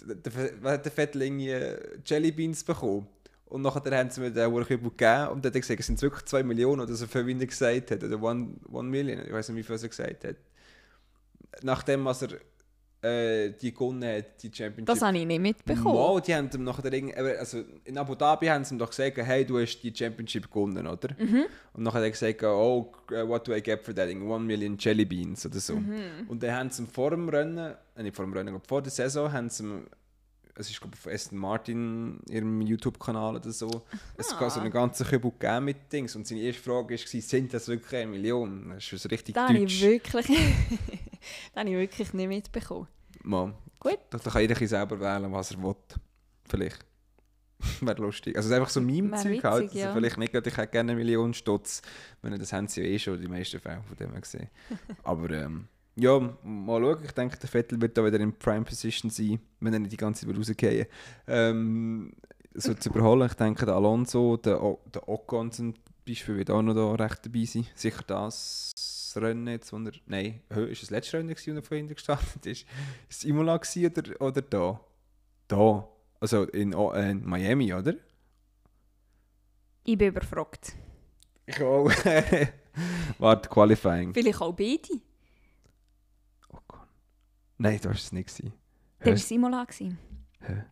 [0.05, 3.07] der, der, der Vettel irgendwie äh, Jellybeans bekommen.
[3.49, 6.01] Und nachher haben sie mir den Urkübel gegeben und dann hat er gesagt, es sind
[6.03, 8.05] wirklich 2 Millionen oder so viel, wie er gesagt hat.
[8.05, 8.49] Oder 1
[8.83, 10.37] Million, ich weiß nicht, wie viel er gesagt hat.
[11.63, 12.39] Nachdem, was er
[13.01, 14.87] äh, die gewonnen hat, die Championship.
[14.87, 15.95] Das habe ich nicht mitbekommen.
[15.95, 19.45] Mal, die haben ihm nachher also in Abu Dhabi haben sie ihm doch gesagt, hey,
[19.45, 21.11] du hast die Championship gewonnen, oder?
[21.17, 21.45] Mhm.
[21.75, 22.93] Und nachher hat er gesagt, oh,
[23.27, 24.09] what do I get for that?
[24.09, 25.77] One million Jelly Beans oder so.
[25.77, 26.27] Mhm.
[26.29, 28.83] Und dann haben sie ihm vor dem Rennen, äh, nicht vor dem Rennen, aber vor
[28.83, 29.87] der Saison, haben sie ihm,
[30.59, 33.85] es ist glaube ich auf Aston Martin, ihrem YouTube-Kanal oder so,
[34.17, 34.41] es Ah.
[34.41, 36.15] gab so einen ganzen Kübel gegeben mit Dings.
[36.17, 38.71] Und seine erste Frage war, sind das wirklich eine Million?
[38.75, 39.81] Das ist so richtig Das habe ich deutsch.
[39.83, 42.89] wirklich, das habe ich wirklich nicht mitbekommen.
[43.23, 43.55] Mal.
[43.81, 43.99] Gut.
[44.11, 45.75] Da da kann jeder selber wählen, was er will.
[46.49, 46.85] Vielleicht.
[47.81, 48.37] Wäre lustig.
[48.37, 49.63] Also es ist einfach so Wäre Meme-Zeug witzig, halt.
[49.65, 49.93] Also ja.
[49.93, 51.83] vielleicht nicht, ich hätte gerne eine Million Stutz.
[52.23, 54.49] Das haben sie ja eh schon, die meisten Fälle von dem gesehen.
[55.03, 55.69] Aber ähm,
[56.01, 57.05] Ja, mal schauen.
[57.05, 59.97] Ich denke, der Vettel wird da wieder in Prime Position sein, wenn er nicht die
[59.97, 60.87] ganze Zeit rausgehen
[61.27, 62.13] ähm,
[62.55, 63.27] so zu überholen.
[63.29, 65.75] Ich denke, der Alonso, der, o der Ocon zum
[66.07, 67.67] Beispiel wird auch noch da recht dabei sein.
[67.75, 68.73] Sicher das
[69.17, 72.47] Rennen jetzt, wo er, nein, ist das letzte Rennen, gewesen, wo er von hinten gestartet
[72.47, 72.65] ist?
[73.09, 74.81] Ist es Imola oder, oder da?
[75.49, 75.89] Da.
[76.21, 77.95] Also in, äh, in Miami, oder?
[79.85, 80.75] Ich bin überfragt.
[81.47, 81.91] Ich auch.
[83.19, 84.15] Warte, Qualifying.
[84.15, 85.01] Vielleicht auch beide.
[87.59, 88.43] Nein, das war es nicht.
[89.01, 89.67] Das war Simola.
[90.41, 90.65] Hä?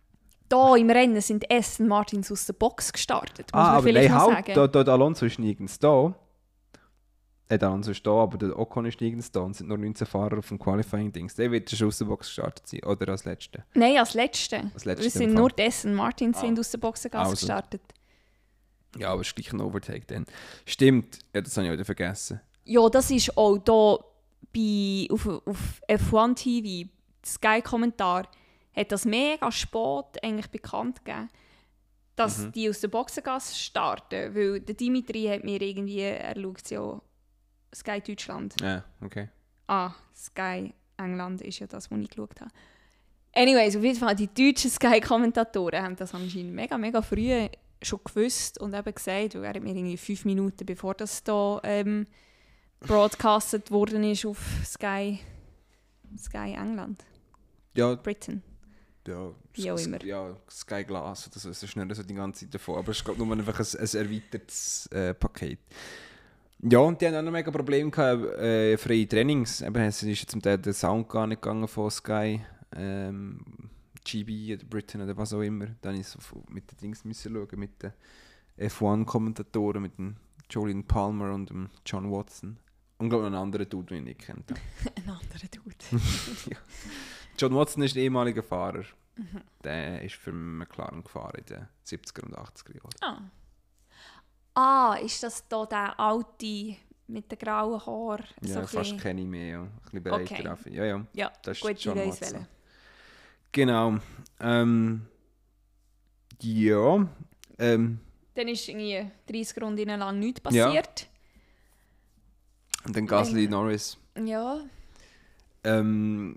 [0.49, 3.53] Da im Rennen sind Aston Martins aus der Box gestartet.
[3.53, 6.15] Muss ah, aber nein, halt, da, da, der Alonso ist nirgends da.
[7.49, 10.07] Äh, der Alonso ist da, aber der Ocon ist nirgends da und sind nur 19
[10.07, 11.35] Fahrer auf dem Qualifying-Dings.
[11.35, 13.65] Der wird schon aus der Box gestartet sein, oder als Letzter?
[13.75, 14.71] Nein, als Letzter.
[14.73, 16.41] Als Letzter sind nur Aston Martins ah.
[16.43, 17.33] sind aus der Box also.
[17.33, 17.83] gestartet.
[18.97, 20.27] Ja, aber es ist gleich ein Overtake dann.
[20.65, 22.41] Stimmt, ja, das habe ich wieder vergessen.
[22.65, 23.99] Ja, das ist auch hier
[24.57, 26.89] bei, auf, auf F1 TV,
[27.25, 28.29] Sky-Kommentar,
[28.75, 31.29] hat das mega spät eigentlich bekannt gegeben,
[32.15, 32.53] dass mhm.
[32.53, 34.35] die aus der Boxengasse starten.
[34.35, 37.01] Weil der Dimitri hat mir irgendwie, er schaut ja
[37.75, 38.55] Sky Deutschland.
[38.61, 39.29] Ja, okay.
[39.67, 42.51] Ah, Sky England ist ja das, was ich geschaut habe.
[43.35, 47.49] Anyways, auf jeden Fall, die deutschen Sky-Kommentatoren haben das anscheinend mega, mega früh
[47.83, 51.61] schon gewusst und eben gesagt, weil er hat mir irgendwie fünf Minuten bevor das da
[51.63, 52.07] ähm,
[52.81, 55.21] broadcastet worden ist auf Sky,
[56.19, 57.05] Sky England.
[57.75, 57.95] Ja.
[57.95, 58.43] Britain.
[59.07, 60.05] Ja, Wie auch immer.
[60.05, 62.99] Ja, Sky Glass oder so, es ist nicht so die ganze Zeit davon, aber es
[62.99, 65.61] ist glaube nur einfach ein, ein erweitertes äh, Paket.
[66.63, 69.61] Ja, und die haben auch noch mega Probleme gehabt, äh, freie Trainings.
[69.61, 72.41] Eben, es ist zum Teil der Sound gar nicht gegangen von Sky.
[72.75, 73.41] Ähm,
[74.07, 75.67] GB oder Britain oder was auch immer.
[75.83, 77.93] Dann musste ich mit den Dings müssen schauen, mit den
[78.59, 80.17] F1-Kommentatoren, mit dem
[80.51, 82.59] Julian Palmer und dem John Watson.
[82.99, 84.43] Und glaube einen anderen Dude, den ich nicht kenne.
[84.97, 85.77] Ein anderer Dude.
[86.51, 86.57] ja.
[87.39, 88.85] John Watson ist ehemaliger Fahrer.
[89.17, 89.43] Mhm.
[89.63, 93.31] Der ist für McLaren gefahren in den 70er und 80er Jahren.
[94.55, 94.93] Ah.
[94.95, 96.77] Ah, ist das da der alte
[97.09, 98.25] mit den grauen Haaren?
[98.41, 99.61] Ja, so fast kenne ich mehr.
[99.61, 100.53] Ein bisschen breiter.
[100.53, 100.75] Okay.
[100.75, 101.07] Ja, ja.
[101.13, 102.47] Ja, das gut, ist John Watson.
[103.53, 103.99] Genau.
[104.41, 105.07] Ähm,
[106.41, 107.09] ja.
[107.59, 108.01] Ähm,
[108.35, 111.01] dann ist irgendwie 30 Runden lang nichts passiert.
[111.01, 111.16] Ja.
[112.87, 113.99] Und dann Gasly ähm, Norris.
[114.25, 114.61] Ja.
[115.65, 116.37] Ähm,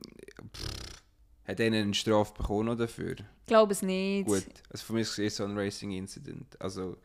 [0.55, 0.67] pff,
[1.47, 3.11] hat er eine Strafe bekommen dafür?
[3.11, 4.27] Ich glaube es nicht.
[4.27, 6.59] Gut, also für mich ist es so ein Racing-Incident.
[6.61, 6.97] Also,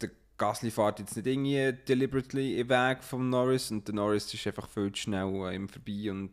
[0.00, 4.46] der Gasly fährt jetzt nicht irgendwie deliberately im Weg von Norris und der Norris ist
[4.46, 6.30] einfach viel zu schnell an ihm vorbei und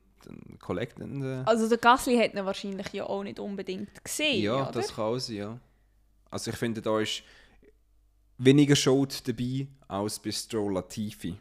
[0.59, 1.45] collecten.
[1.45, 4.71] Also der Gasly hat ihn wahrscheinlich ja auch nicht unbedingt gesehen, Ja, oder?
[4.71, 5.59] das kann sein, ja.
[6.29, 7.23] Also ich finde, da ist
[8.37, 11.35] weniger Schuld dabei als bei Stroll Latifi.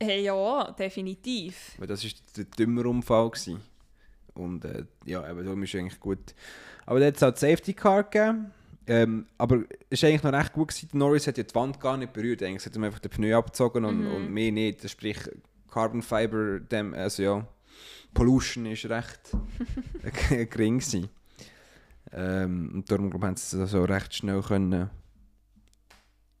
[0.00, 1.74] Hey, ja, definitiv.
[1.78, 3.30] Weil das war der dümmere Unfall.
[3.30, 3.60] Gewesen.
[4.34, 6.34] Und äh, ja, eben, darum ist eigentlich gut.
[6.84, 8.52] Aber da hat es auch Safety Car gegeben.
[8.88, 10.68] Ähm, aber es war eigentlich noch recht gut.
[10.68, 10.88] Gewesen.
[10.92, 12.42] Norris hat ja die Wand gar nicht berührt.
[12.42, 14.14] Eigentlich hat er einfach den Pneu abgezogen und, mhm.
[14.14, 14.88] und mehr nicht.
[14.88, 15.18] Sprich,
[15.70, 17.46] Carbon Fiber, dem, also ja,
[18.14, 19.20] Pollution ist recht
[20.50, 21.08] gering gewesen.
[22.12, 24.90] Ähm, und darum glaube ich, haben sie das so recht schnell können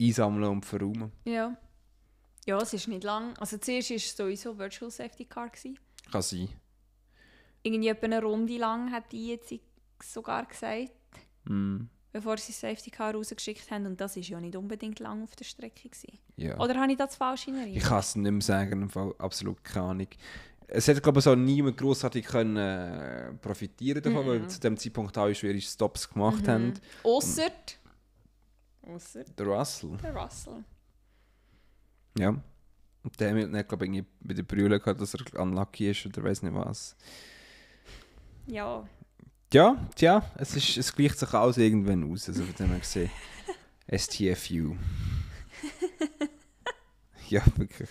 [0.00, 1.10] einsammeln und verräumen.
[1.24, 1.56] Ja.
[2.46, 3.36] Ja, es ist nicht lang.
[3.38, 5.48] Also zuerst war es sowieso Virtual Safety Car.
[5.48, 5.78] Gewesen.
[6.10, 6.48] Kann sein.
[7.62, 9.52] Irgendwie etwa eine Runde lang hat die jetzt
[10.02, 10.92] sogar gesagt.
[11.44, 11.86] Mm.
[12.12, 13.86] Bevor sie das Safety Car rausgeschickt haben.
[13.86, 15.88] Und das war ja nicht unbedingt lang auf der Strecke.
[15.88, 16.18] Gewesen.
[16.36, 16.58] Ja.
[16.58, 17.76] Oder habe ich das falsch in Erinnerung?
[17.76, 20.08] Ich kann es nicht mehr sagen, im Fall absolut keine Ahnung
[20.68, 24.40] es hätte glaube ich so niemand großartig können äh, profitieren davon, mm -hmm.
[24.40, 26.52] weil zu dem Zeitpunkt auch ihre Stops gemacht mm -hmm.
[26.52, 26.74] haben.
[27.04, 27.50] Ausser
[29.36, 29.96] der Russell.
[30.02, 30.64] Der Russell.
[32.18, 32.30] Ja.
[33.02, 36.42] Und der hat glaube ich bei der Brühe gehabt, dass er unlucky ist oder weiß
[36.42, 36.96] nicht was.
[38.46, 38.84] Ja.
[39.52, 43.10] Ja, tja, es, ist, es gleicht sich alles irgendwann aus, also von dem her gesehen.
[43.96, 44.74] STFU.
[47.28, 47.88] ja, wirklich.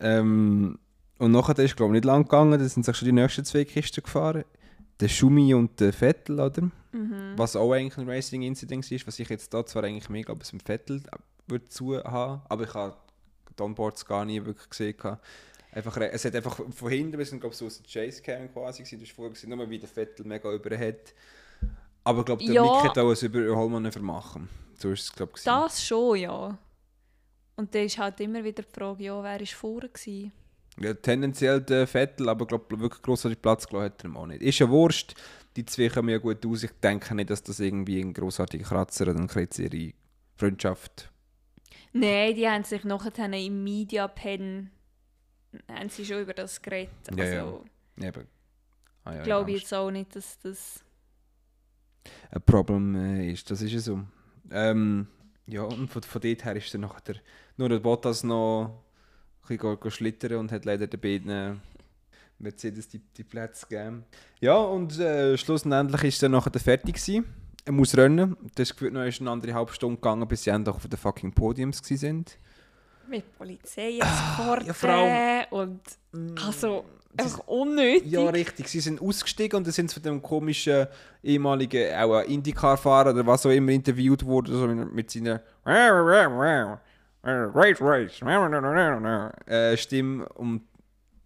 [0.00, 0.78] Ähm,
[1.18, 3.64] und nachher ist glaube ich nicht lang gegangen, da sind sich schon die nächsten zwei
[3.64, 4.44] Kisten gefahren.
[5.00, 6.62] Der Schumi und der Vettel, oder?
[6.92, 7.34] Mhm.
[7.36, 10.62] Was auch eigentlich ein Racing-Incident ist, was ich jetzt da zwar eigentlich mehr glaube, mit
[10.62, 11.02] Vettel
[11.46, 12.96] würde zu haben, aber ich habe
[13.58, 14.96] die Onboards gar nie wirklich gesehen.
[15.72, 18.82] Einfach, es hat einfach von hinten, wir sind glaube so aus der Chase Cam quasi
[18.82, 21.14] gewesen, du hast vorher gesehen, nur wie der Vettel mega über hat.
[22.04, 22.62] Aber ich glaube, der ja.
[22.62, 24.48] Mick hat auch ein Überholmanöver machen.
[24.78, 25.42] So ist es glaube ich.
[25.42, 26.56] Das schon, ja.
[27.56, 30.32] Und dann ist halt immer wieder die Frage, ja, wer war vorher gewesen?
[30.78, 34.42] Ja, tendenziell der Vettel, aber glaub, wirklich großartig Platz gelassen hat er ihm auch nicht.
[34.42, 35.14] Ist ja Wurst,
[35.56, 36.64] die zwei kommen ja gut aus.
[36.64, 39.26] Ich denke nicht, dass das irgendwie ein großartiger Kratzer oder
[39.58, 39.92] ihre
[40.36, 41.10] Freundschaft.
[41.92, 44.70] Nein, die haben sich nachher im Media Pen
[45.70, 46.90] haben sie schon über das geredet.
[47.16, 47.44] Ja, ja.
[47.44, 47.64] Also,
[48.00, 48.26] Eben.
[49.04, 50.82] Ah, ja, glaube ich jetzt auch nicht, dass das...
[52.30, 53.50] ein Problem äh, ist.
[53.50, 54.00] Das ist ja so.
[54.50, 55.06] Ähm,
[55.46, 57.16] ja, und von, von dort her ist dann nachher
[57.56, 58.82] nur der Bottas noch
[59.48, 61.60] ein bisschen schlittern und hat leider den beiden
[62.38, 64.04] Mercedes die, die Plätze gegeben.
[64.40, 67.26] Ja, und äh, schlussendlich ist er nachher fertig gewesen.
[67.64, 68.36] Er muss rennen.
[68.54, 71.32] Das gefühlt noch ist eine andere halbe Stunde gegangen, bis sie endlich auf den fucking
[71.32, 72.38] Podiums sind.
[73.08, 75.80] Mit Polizeieskorten ja, vor allem- und
[76.46, 76.84] also
[77.16, 78.10] Sie- einfach unnötig.
[78.10, 78.68] Ja, richtig.
[78.68, 80.86] Sie sind ausgestiegen und dann sind sie von dem komischen
[81.22, 86.78] ehemaligen auch Indycar-Fahrer oder was auch immer interviewt worden, so mit seiner Race
[87.80, 88.20] Race
[89.46, 90.62] äh, Stimme und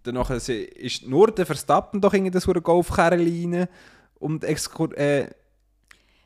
[0.03, 3.67] danach ist nur der Verstappen doch in das Golfkarre rein
[4.19, 5.29] und exkor äh,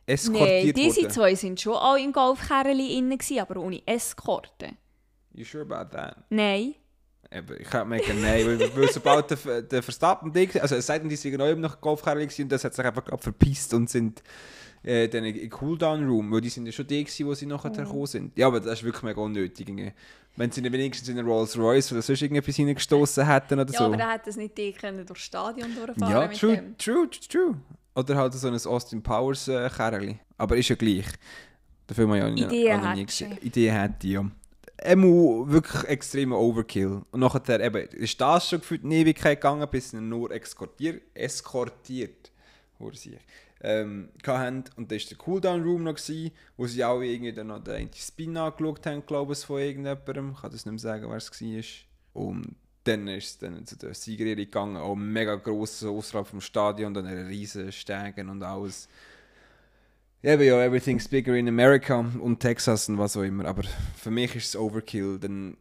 [0.07, 1.11] Nein, eskortiert diese worden.
[1.11, 4.71] zwei sind schon auch im Golfkerli innen, gewesen, aber ohne Eskorte.
[5.35, 6.17] You sure about that?
[6.31, 6.75] Nein.
[7.31, 10.99] Eben, ich kann mir nein, weil, weil sobald der, der Verstappen dick, also es sei
[10.99, 14.23] denn, die sind neu noch Golfkarre gewesen und das hat sich einfach verpisst und sind
[14.83, 17.71] äh, dann in Cooldown Room, weil die sind ja schon die gewesen, wo sie nachher
[17.71, 18.37] gekommen sind.
[18.37, 19.95] Ja, aber das ist wirklich mega unnötig.
[20.37, 23.79] Wenn sie nicht wenigstens in einen Rolls Royce oder sonst irgendetwas hineingestoßen hätten oder Ja,
[23.79, 23.85] so.
[23.85, 26.77] aber dann hätte es nicht die können durchs Stadion durchfahren ja, true, dem.
[26.79, 27.57] true, true.
[27.95, 30.19] Oder halt so ein Austin Powers äh, Kerli.
[30.39, 31.07] Aber ist ja gleich.
[31.89, 33.39] Den Film ich ja Ideen noch nie gesehen.
[33.43, 34.31] Ideen hätte ja.
[34.79, 37.03] Er muss wirklich extremer Overkill.
[37.11, 42.33] Und nachher eben, ist das schon gefühlt eine Ewigkeit gegangen, bis ihn nur eskortiert, eskortiert
[42.83, 43.17] wurde sie,
[43.61, 44.65] ähm, hatten.
[44.77, 47.91] Und da war der Cooldown Room noch, gewesen, wo sie auch irgendwie dann noch den
[47.95, 50.33] Spin angeschaut haben, glaube ich, von irgendjemandem.
[50.35, 52.23] Ich kann das nicht mehr sagen, wer es war.
[52.23, 56.95] Und dann ist es dann zu der Siegerehrung gegangen, auch mega gross außerhalb vom Stadion,
[56.95, 58.89] dann eine riesen Stegen und alles.
[60.23, 63.45] Ja, aber ja, everything's bigger in America und Texas und was auch immer.
[63.47, 63.65] Aber
[63.97, 65.19] für mich ist es Overkill.
[65.19, 65.57] Dann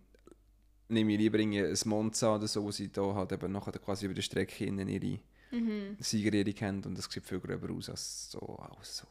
[0.88, 4.14] nehme ich lieber ein Monza oder so, wo sie da halt eben nachher quasi über
[4.14, 5.20] die Strecke in ihre
[5.54, 5.98] Mhm.
[6.00, 8.40] Siegerehrung haben und das sieht viel gröber aus als so.
[8.80, 9.08] Als so.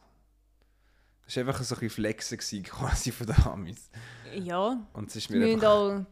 [1.25, 3.89] Das war einfach so ein bisschen Flexen quasi von den Amis.
[4.33, 5.67] Ja, Und es ist mir einfach...
[5.69, 6.05] auch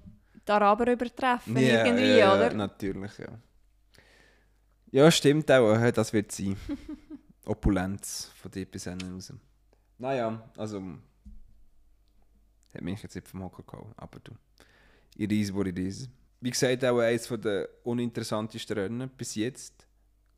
[0.50, 2.54] die Araber übertreffen, Ja, irgendwie, ja, oder?
[2.54, 3.28] natürlich, ja.
[4.92, 6.58] Ja, stimmt auch, äh, das wird sein.
[7.46, 9.34] Opulenz von dort bis hinten raus.
[9.98, 10.82] Naja, also...
[12.74, 14.32] Hat mich jetzt nicht vom Hocker gehauen, aber du.
[15.16, 16.08] It is what it is.
[16.40, 19.88] Wie gesagt, auch eines der uninteressantesten Rennen bis jetzt.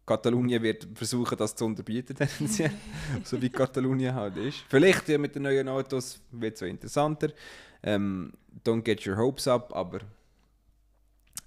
[0.06, 2.72] Katalonien wird versuchen, das zu unterbieten, tendenziell.
[3.24, 4.60] so wie Katalonien halt ist.
[4.68, 7.30] Vielleicht ja, mit den neuen Autos wird es so interessanter.
[7.84, 8.34] Ähm,
[8.66, 10.00] don't get your hopes up, aber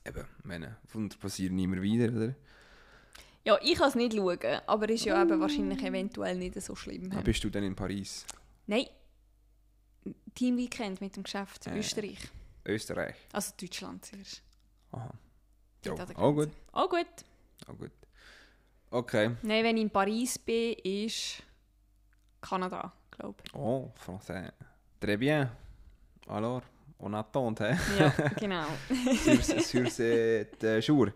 [0.05, 2.35] eben, meine, Wunder passieren immer wieder, oder?
[3.45, 7.11] Ja, ich kann es nicht schauen, aber ist ja eben wahrscheinlich eventuell nicht so schlimm.
[7.11, 8.25] Dann bist du dann in Paris,
[8.67, 8.87] Nein.
[10.35, 11.79] Teamweekend mit dem Geschäft Äh.
[11.79, 12.19] Österreich.
[12.67, 13.14] Österreich.
[13.33, 14.43] Also Deutschland zuerst.
[14.93, 15.11] Aha.
[15.85, 16.14] Ja, Grenze.
[16.14, 16.51] gut, Oh gut.
[16.77, 16.88] auch
[17.79, 17.90] gut.
[18.94, 19.30] Okay.
[19.42, 21.42] Nein, wenn ich in Paris bin, ist
[22.40, 24.52] Kanada, glaube Oh, français.
[25.00, 25.50] Très bien.
[26.28, 26.62] Alors,
[27.00, 27.76] on attend, ich.
[27.98, 28.66] Ja, genau.
[29.16, 31.09] sur, sur cette jour.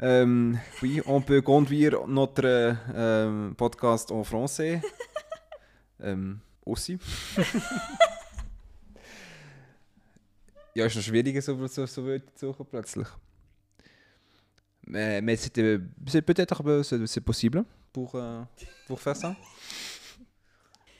[0.00, 2.46] Euh, oui, on peut conduire notre
[2.94, 4.80] euh, podcast en français.
[6.00, 6.98] euh, aussi.
[10.74, 13.08] ja, ist noch schwieriger, so, so, so Wörter zu suchen plötzlich.
[14.88, 18.42] Mais, mais c'était c'est peut-être c'est possible pour, euh,
[18.86, 19.36] pour faire ça.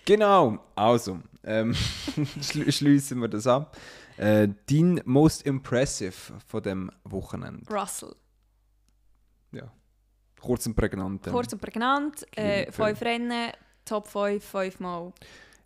[0.05, 1.74] Genau, also, ähm,
[2.42, 3.77] schl schließen wir das ab.
[4.16, 7.62] Äh, dein most impressive von dem Wochenende.
[7.70, 8.14] Russell.
[9.53, 9.70] Ja.
[10.40, 11.27] Kurz und prägnant.
[11.27, 11.33] ähm.
[11.33, 12.27] Kurz und prägnant.
[12.37, 13.53] Äh, fünf Rennen,
[13.85, 15.12] Top 5, fünfmal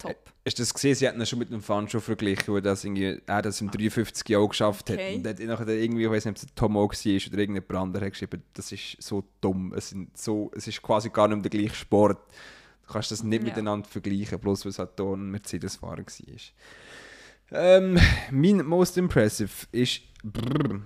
[0.03, 0.33] Top.
[0.45, 0.95] Hast du das gesehen?
[0.95, 3.71] Sie hatten ihn schon mit dem Fan schon verglichen, weil das irgendwie, er das im
[3.71, 4.97] 53 Jahr geschafft hat.
[4.97, 5.15] Okay.
[5.17, 8.07] Und hat nachher irgendwie, ich weiß nicht, ob es Tom auch war oder irgendein anderer
[8.07, 9.73] hat geschrieben, das ist so dumm.
[9.75, 12.19] Es, sind so, es ist quasi gar nicht mehr der gleiche Sport.
[12.87, 13.49] Du kannst das nicht Ja.
[13.49, 16.37] miteinander vergleichen, bloß weil es halt hier ein Mercedes-Fahrer war.
[17.53, 17.99] Ähm,
[18.31, 20.01] mein most impressive ist.
[20.25, 20.81] Brrr,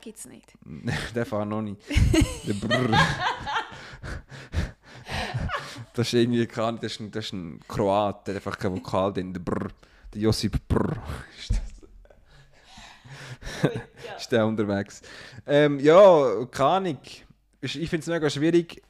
[0.00, 0.54] gibt es nicht.
[1.14, 1.80] der fahrt noch nicht.
[2.46, 2.98] Der Brrr.
[5.94, 8.72] Das ist irgendwie kein, das ist ein, das ist ein Kroat, der hat einfach kein
[8.72, 9.32] Vokal drin.
[9.32, 9.68] Der Brrr.
[10.12, 10.96] Der Josip Brrr.
[11.38, 11.50] Ist,
[13.62, 13.72] das,
[14.18, 15.02] ist der unterwegs.
[15.46, 16.98] Ähm, ja, keine Ahnung.
[17.60, 18.82] Ich finde es mega schwierig.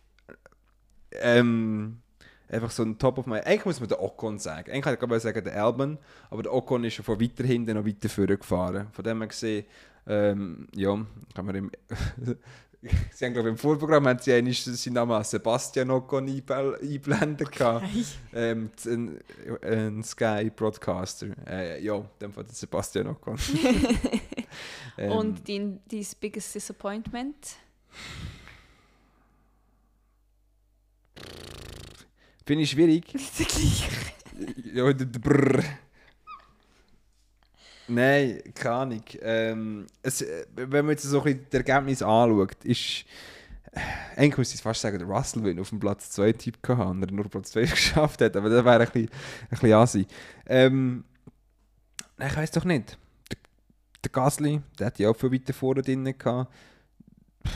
[1.12, 2.00] Ähm,
[2.48, 3.40] einfach so ein Top of my.
[3.40, 4.70] Eigentlich muss man den Ocon sagen.
[4.70, 5.98] Eigentlich kann ich gerade sagen, der Alban.
[6.30, 8.88] Aber der Ocon ist schon von weiter hinten noch weiter vorne gefahren.
[8.92, 9.66] Von dem her gesehen,
[10.06, 11.70] ähm, ja, kann man im.
[13.12, 17.50] Sie haben, glaube ich, im Vorprogramm haben sie eigentlich seinen Namen Sebastian Ocon eingeblendet.
[17.52, 17.86] gehabt.
[18.34, 19.20] ähm, z- ein,
[19.62, 21.28] ein Sky Broadcaster.
[21.48, 23.38] Äh, ja, in dem Fall Sebastian Ocon.
[24.96, 27.56] Ähm, Und dein, dein biggest disappointment?
[32.46, 33.04] Finde ich schwierig.
[34.72, 35.62] Ja, der Brrr.
[37.88, 39.02] Nein, keine Ahnung.
[39.20, 43.04] Ähm, es, äh, wenn man jetzt so ein bisschen das Ergebnis anschaut, ist.
[43.72, 43.80] äh,
[44.16, 47.02] Eigentlich müsste ich fast sagen, der Russell, wenn auf dem Platz 2 Typ gehabt und
[47.02, 50.06] er nur Platz 2 geschafft hat, aber das wäre ein bisschen, ein bisschen assi.
[50.46, 51.04] Ähm,
[52.16, 52.96] nein, ich weiß doch nicht.
[53.30, 53.38] Der,
[54.04, 56.50] der Gasly, der hat ja auch viel weiter vorne drin gehabt.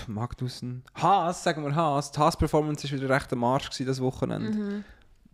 [0.06, 0.82] Magnussen.
[0.94, 2.12] Haas, sagen wir Haas.
[2.12, 4.84] Die Haas-Performance war wieder recht am Arsch das Wochenende Mhm.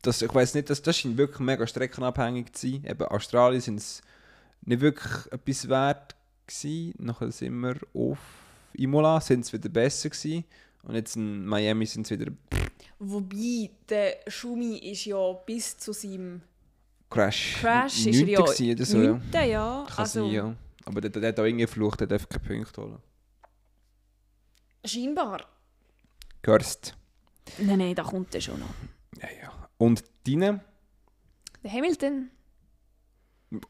[0.02, 2.84] das, ich weiß nicht, das, das scheint wirklich mega streckenabhängig zu sein.
[2.84, 4.00] Eben Australien sind es
[4.64, 6.14] nicht wirklich etwas wert
[6.46, 6.94] gewesen.
[6.98, 8.18] Nachher sind wir auf
[8.74, 10.44] Imola, sind es wieder besser gewesen.
[10.82, 12.30] Und jetzt in Miami sind es wieder
[12.98, 16.42] Wobei, der Schumi ist ja bis zu seinem
[17.10, 17.56] Crash.
[17.60, 19.10] Crash ist er ja gewesen oder so, ja.
[19.10, 19.86] neunte, ja.
[19.88, 20.56] Kann Also, sein, ja.
[20.84, 22.98] Aber der, der hat auch irgendwie geflucht, der darf keine Punkte holen.
[24.84, 25.46] scheinbar.
[26.42, 26.94] Gehörst.
[27.58, 28.74] Nein, nein, da kommt er schon noch.
[29.20, 29.68] Ja, ja.
[29.78, 30.60] Und deine?
[31.62, 32.30] Der Hamilton?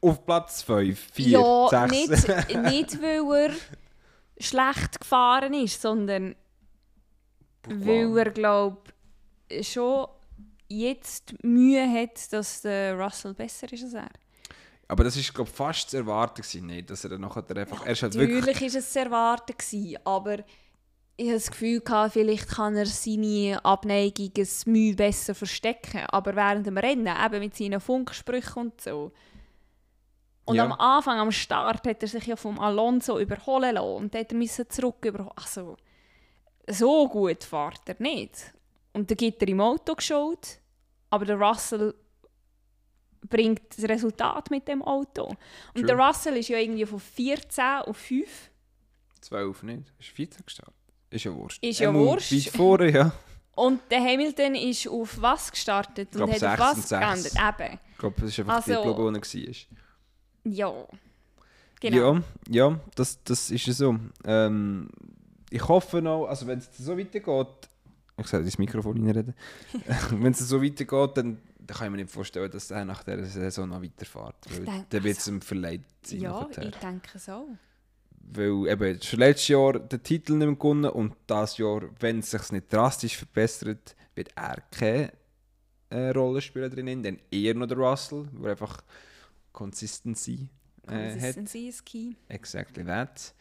[0.01, 1.91] Auf Platz 5, 4, ja, 6.
[1.91, 3.55] nicht, nicht weil er
[4.39, 6.35] schlecht gefahren ist, sondern
[7.67, 8.81] weil er, glaube
[9.61, 10.07] schon
[10.67, 14.09] jetzt Mühe hat, dass der Russell besser ist als er.
[14.87, 16.89] Aber das war glaube fast zu erwarten, gewesen, nicht?
[16.89, 17.85] dass er dann nachher einfach...
[17.85, 18.45] Er ist halt wirklich...
[18.45, 20.39] Natürlich war es zu erwarten, gewesen, aber
[21.17, 26.01] ich hatte das Gefühl, gehabt, vielleicht kann er seine Abneigung ein Mühe besser verstecken.
[26.09, 29.11] Aber während dem Rennen, eben mit seinen Funksprüchen und so.
[30.45, 30.65] Und Ja.
[30.65, 34.61] am Anfang, am Start, hat er sich ja vom Alonso überholen lassen und dann musste
[34.63, 35.31] er zurück überholen.
[35.35, 35.75] Also,
[36.67, 38.53] so gut fährt er nicht.
[38.93, 40.59] Und dann gibt er im Auto geschaut,
[41.09, 41.93] aber der Russell
[43.27, 45.25] bringt das Resultat mit dem Auto.
[45.25, 45.37] Und
[45.75, 45.85] True.
[45.85, 48.51] der Russell ist ja irgendwie von 14 auf 5.
[49.21, 49.91] 12 nicht.
[49.99, 50.73] Ist 14 gestartet.
[51.09, 51.57] Ist ja Wurst.
[51.63, 52.31] Ist ja Wurst.
[52.31, 53.11] Weit vorne, ja.
[53.55, 57.33] Und der Hamilton ist auf was gestartet glaub, und hat auf was geändert?
[57.33, 57.79] Eben.
[57.93, 59.84] Ich glaube, das ist einfach die Also- die war.
[60.45, 60.73] Ja.
[61.81, 62.13] Genau.
[62.15, 63.99] Ja, ja das, das ist ja so.
[64.23, 64.89] Ähm,
[65.49, 67.69] ich hoffe noch, also wenn es so weitergeht,
[68.17, 69.33] ich soll ins Mikrofon reinreden,
[70.11, 73.25] wenn es so weitergeht, dann, dann kann ich mir nicht vorstellen, dass er nach dieser
[73.25, 74.35] Saison noch weiterfährt.
[74.49, 76.19] Weil denke, dann wird es ihm verleiht sein.
[76.21, 77.47] Ja, ich denke so.
[78.27, 82.31] Weil eben schon letztes Jahr den Titel nicht mehr gewonnen und das Jahr, wenn es
[82.31, 85.11] sich nicht drastisch verbessert, wird er keine
[85.89, 88.81] äh, Rolle spielen drinnen, dann eher noch der Russell, der einfach
[89.55, 90.49] Consistency
[90.87, 91.11] äh.
[91.11, 92.15] Consistency is key.
[92.27, 93.33] Exactly that.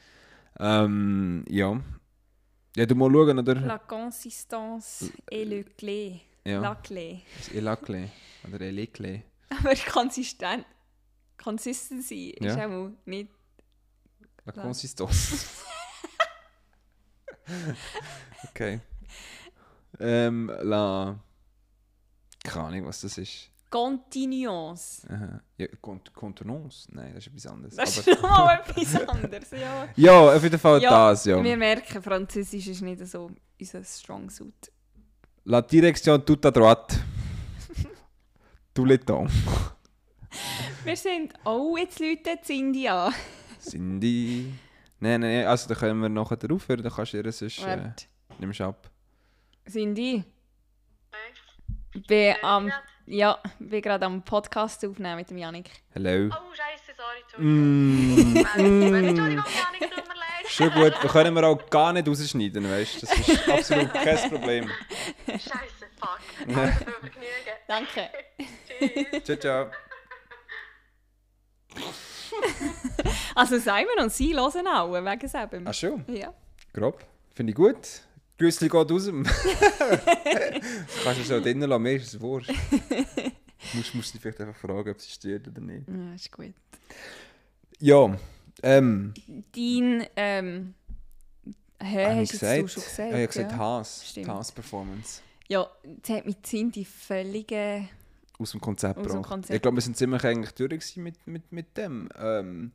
[0.61, 1.81] Ähm, ja.
[2.77, 3.55] Ja, du mal schauen, oder?
[3.57, 6.20] La consistance et le clé.
[6.44, 6.61] ja.
[6.61, 7.22] La clé.
[7.37, 8.11] Das Elakle.
[8.46, 9.24] Oder Elekle.
[9.50, 10.64] Aber konsistent.
[11.37, 12.68] Consistency ist Ja.
[12.68, 13.29] auch nicht.
[14.44, 14.53] La.
[14.53, 15.46] Consistance.
[18.50, 18.81] okay.
[19.98, 21.18] Ähm, la...
[22.44, 23.50] Keine Ahnung, was das ist.
[23.74, 25.04] Continuance.
[25.10, 25.40] Aha.
[25.58, 25.66] Ja,
[26.14, 26.87] Contenance?
[26.92, 27.74] Nein, das ist etwas anderes.
[27.74, 29.50] Das ist Aber, nochmal etwas anderes.
[29.50, 29.88] Ja.
[29.96, 31.42] ja, auf jeden Fall Ja, das, ja.
[31.42, 34.70] Wir merken, Französisch ist nicht so unser Strong Suit.
[35.42, 37.00] La direction toute à droite.
[38.74, 39.32] Tout le temps.
[40.84, 41.34] Wir sind.
[41.44, 43.12] Oh, jetzt läutet Cindy an.
[43.58, 44.52] Cindy.
[45.00, 47.58] Nein, nein, nein, also da können wir nachher aufhören, dann kannst du ihr sonst...
[47.64, 47.90] Äh,
[48.38, 48.88] nimmst du ab.
[49.68, 50.22] Cindy.
[52.06, 52.34] Bin
[53.07, 55.71] Ja, bin gerade am Podcast aufnehmen mit dem Janik.
[55.90, 56.31] Hello.
[56.33, 58.33] Oh, scheiße, sorry, Entschuldigung.
[58.33, 59.37] Mm, Entschuldigung, mm.
[59.37, 60.47] Janik, tut mir leid.
[60.49, 63.07] Schon gut, da können wir auch gar nicht rausschneiden, weißt du?
[63.07, 64.71] Das ist absolut kein Problem.
[65.27, 66.19] Scheiße, fuck.
[66.49, 67.55] Vergnügen.
[67.69, 68.09] Danke.
[68.67, 69.25] Tschüss.
[69.25, 69.71] Ciao, ciao.
[73.35, 75.61] Also Simon und sie hören auch wegen selber.
[75.64, 76.33] Ach schon, Ja.
[76.73, 77.05] grob.
[77.35, 77.77] Finde ich gut.
[78.38, 79.07] Grüßli geht raus.
[81.05, 82.51] Kannst du so drinnen lassen, mir ist es wurscht.
[83.75, 85.88] musst, musst du dich vielleicht einfach fragen, ob sie stört oder nicht.
[85.88, 86.55] ja, ist gut.
[87.79, 88.16] Ja,
[88.62, 89.14] ähm,
[89.53, 90.75] Dein, ähm...
[91.81, 92.70] Hä, hast du gesagt?
[92.70, 92.99] schon gesagt?
[92.99, 93.59] Ja, ich habe gesagt ja.
[93.59, 94.09] Haas.
[94.09, 94.27] Stimmt.
[94.27, 95.20] Die Haas-Performance.
[95.49, 97.88] Ja, jetzt hat mit Cindy völlige...
[98.38, 99.29] Aus dem Konzept Aus dem gebracht.
[99.29, 99.54] Konzept.
[99.54, 102.08] Ich glaube, wir sind ziemlich eigentlich durch mit, mit, mit dem.
[102.19, 102.73] Ähm,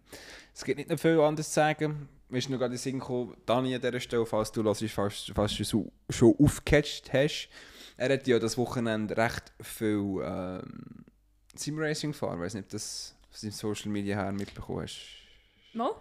[0.54, 2.08] es gibt nicht noch viel anderes zu sagen.
[2.30, 4.84] Mir ist noch gerade in den Sinn gekommen, Dani an dieser Stelle, falls du hörst,
[4.90, 7.50] falls, falls du so, schon aufgecatcht hast.
[7.98, 11.06] Er hat ja das Wochenende recht viel ähm,
[11.56, 12.38] Simracing gefahren.
[12.38, 15.00] Ich weiß nicht, ob du das aus deinem Social Media her mitbekommen hast.
[15.74, 15.96] Mo?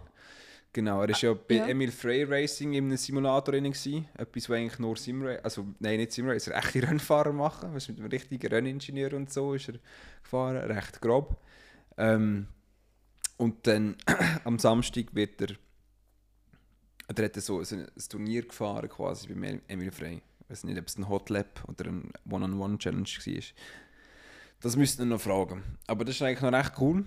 [0.71, 1.67] Genau, er war ja bei ja.
[1.67, 3.63] Emil Frey Racing in einem Simulator drin.
[3.63, 4.07] gewesen.
[4.15, 7.69] Etwas, was eigentlich nur Simracer, also nein, nicht Simracer, echte Rennfahrer machen.
[7.73, 9.79] Du, mit einem richtigen Renningenieur und so ist er
[10.21, 11.41] gefahren, recht grob.
[11.97, 12.47] Ähm,
[13.37, 13.95] und dann
[14.43, 15.55] am Samstag wird er
[17.15, 20.21] er hat so ein, Turnier gefahren, quasi bei Em- Emil Frey.
[20.41, 23.43] Ich weiß nicht, ob es ein Hot Lap oder ein One-on-One-Challenge war.
[24.61, 25.63] Das müssten wir noch fragen.
[25.87, 27.05] Aber das ist eigentlich noch recht cool.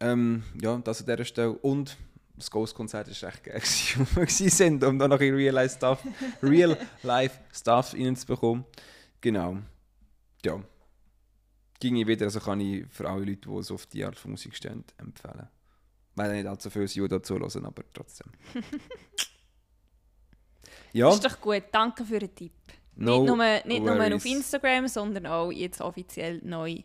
[0.00, 1.52] Ähm, ja, das an dieser Stelle.
[1.52, 1.96] Und
[2.36, 3.62] das Ghost-Konzert war recht geil,
[4.14, 6.02] wo wir sind, um da noch in Real-Life-Stuff
[6.42, 8.64] Real reinzubekommen.
[9.20, 9.58] Genau.
[10.44, 10.62] Ja.
[11.80, 14.32] Ging ich wieder, also kann ich für alle Leute, die so auf die Art von
[14.32, 15.48] Musik stehen, empfehlen.
[16.16, 18.32] Weil nicht allzu viele sind, die da zuhören, aber trotzdem.
[20.92, 21.64] ja, ist doch gut.
[21.72, 22.52] Danke für den Tipp.
[22.96, 26.82] no nicht nur, nicht nur auf Instagram, sondern auch jetzt offiziell neu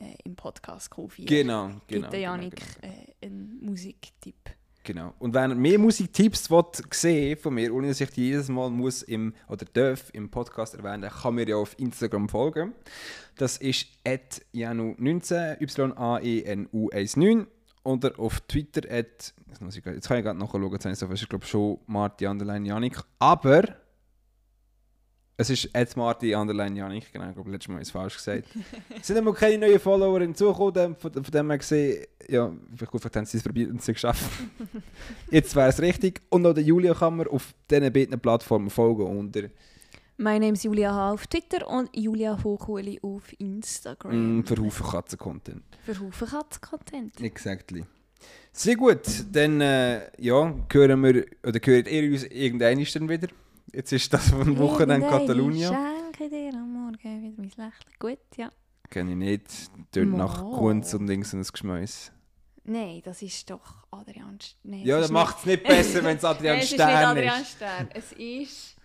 [0.00, 1.26] äh, im Podcast Q4.
[1.26, 1.80] Genau, genau.
[1.86, 2.94] Gibt der genau, Janik genau.
[2.94, 4.36] äh, einen Musiktipp.
[4.84, 5.12] Genau.
[5.18, 8.70] Und wenn ihr mehr Musiktipps wollt sehen von mir, ohne dass ich die jedes Mal
[8.70, 12.72] muss im, oder darf im Podcast erwähnen, kann mir ja auf Instagram folgen.
[13.36, 17.46] Das ist janu19, y-a-e-n-u-19
[17.88, 21.28] oder auf Twitter at, jetzt, muss ich, jetzt kann ich gerade nachschauen, jetzt habe ich
[21.28, 23.62] glaube schon Marti Underline Janik, aber
[25.40, 28.48] es ist at Marti Underline Janik, genau, ich glaube letztes Mal es falsch gesagt.
[29.00, 33.24] es sind immer keine neuen Follower hinzugekommen, von, von dem her gesehen, ja, vielleicht haben
[33.24, 34.30] sie es probiert und es geschafft.
[35.30, 36.20] Jetzt wäre es richtig.
[36.28, 39.48] Und auch der Julia kann man auf diesen beiden Plattformen folgen unter
[40.20, 41.12] Mein Name ist Julia H.
[41.12, 44.38] auf Twitter und Julia Hochuli auf Instagram.
[44.40, 45.62] mm, für Haufen Katzen-Content.
[45.84, 47.20] Für Haufen Katz-Content.
[47.20, 47.84] Exactly.
[48.52, 53.28] Sehr gut, dann äh, ja, hören wir, oder hört ihr uns irgendwann dann wieder.
[53.72, 55.68] Jetzt ist das von Wochenende Catalunya.
[55.68, 57.92] Schenke dir am Morgen wieder mein Lächeln.
[58.00, 58.50] Gut, ja.
[58.90, 59.44] Kenne ich nicht.
[59.92, 60.42] Dort nach.
[60.42, 62.10] Kunz und Dings und ein Geschmäus.
[62.64, 66.16] Nein, das ist doch Adrian St- Nein, Ja, das ist macht es nicht besser, wenn
[66.18, 67.50] es Adrian Nein, es ist nicht Stern Adrian ist.
[67.52, 67.88] Stern.
[67.94, 68.76] Es ist...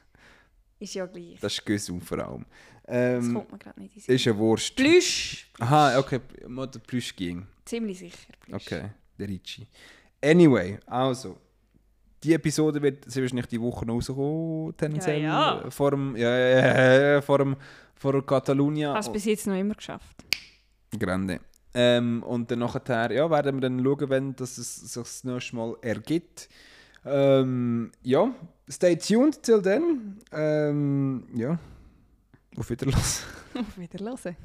[0.83, 1.39] Ist ja gleich.
[1.39, 2.45] Das ist Güssum vor allem.
[2.85, 4.15] Das Ähm, kommt mir gerade nicht in Sinn.
[4.15, 4.75] ist ja Wurst.
[4.75, 5.49] Plüsch.
[5.59, 7.47] Aha, okay, mal der Plüsch ging.
[7.63, 8.33] Ziemlich sicher.
[8.41, 8.55] Plüsch.
[8.67, 9.65] Okay, der Ricci.
[10.21, 11.37] Anyway, also.
[12.21, 15.21] Die Episode wird sehr wahrscheinlich die Woche noch rauskommen, tendenziell.
[15.21, 15.67] Ja, ja.
[15.67, 17.55] äh, Vor dem, ja, ja, ja, vor dem,
[17.95, 18.93] vor Catalunya.
[18.93, 20.17] Hast du bis jetzt noch immer geschafft.
[20.97, 21.39] Grande.
[21.73, 25.55] Ähm, und dann nachher, ja, werden wir dann schauen, wenn das es sich das nächste
[25.55, 26.47] Mal ergibt.
[27.05, 28.33] Ähm, ja,
[28.69, 30.19] stay tuned till then.
[30.31, 31.59] Ähm, ja,
[32.57, 33.25] auf Wiederlassen.
[33.55, 34.35] Auf Wiederhören.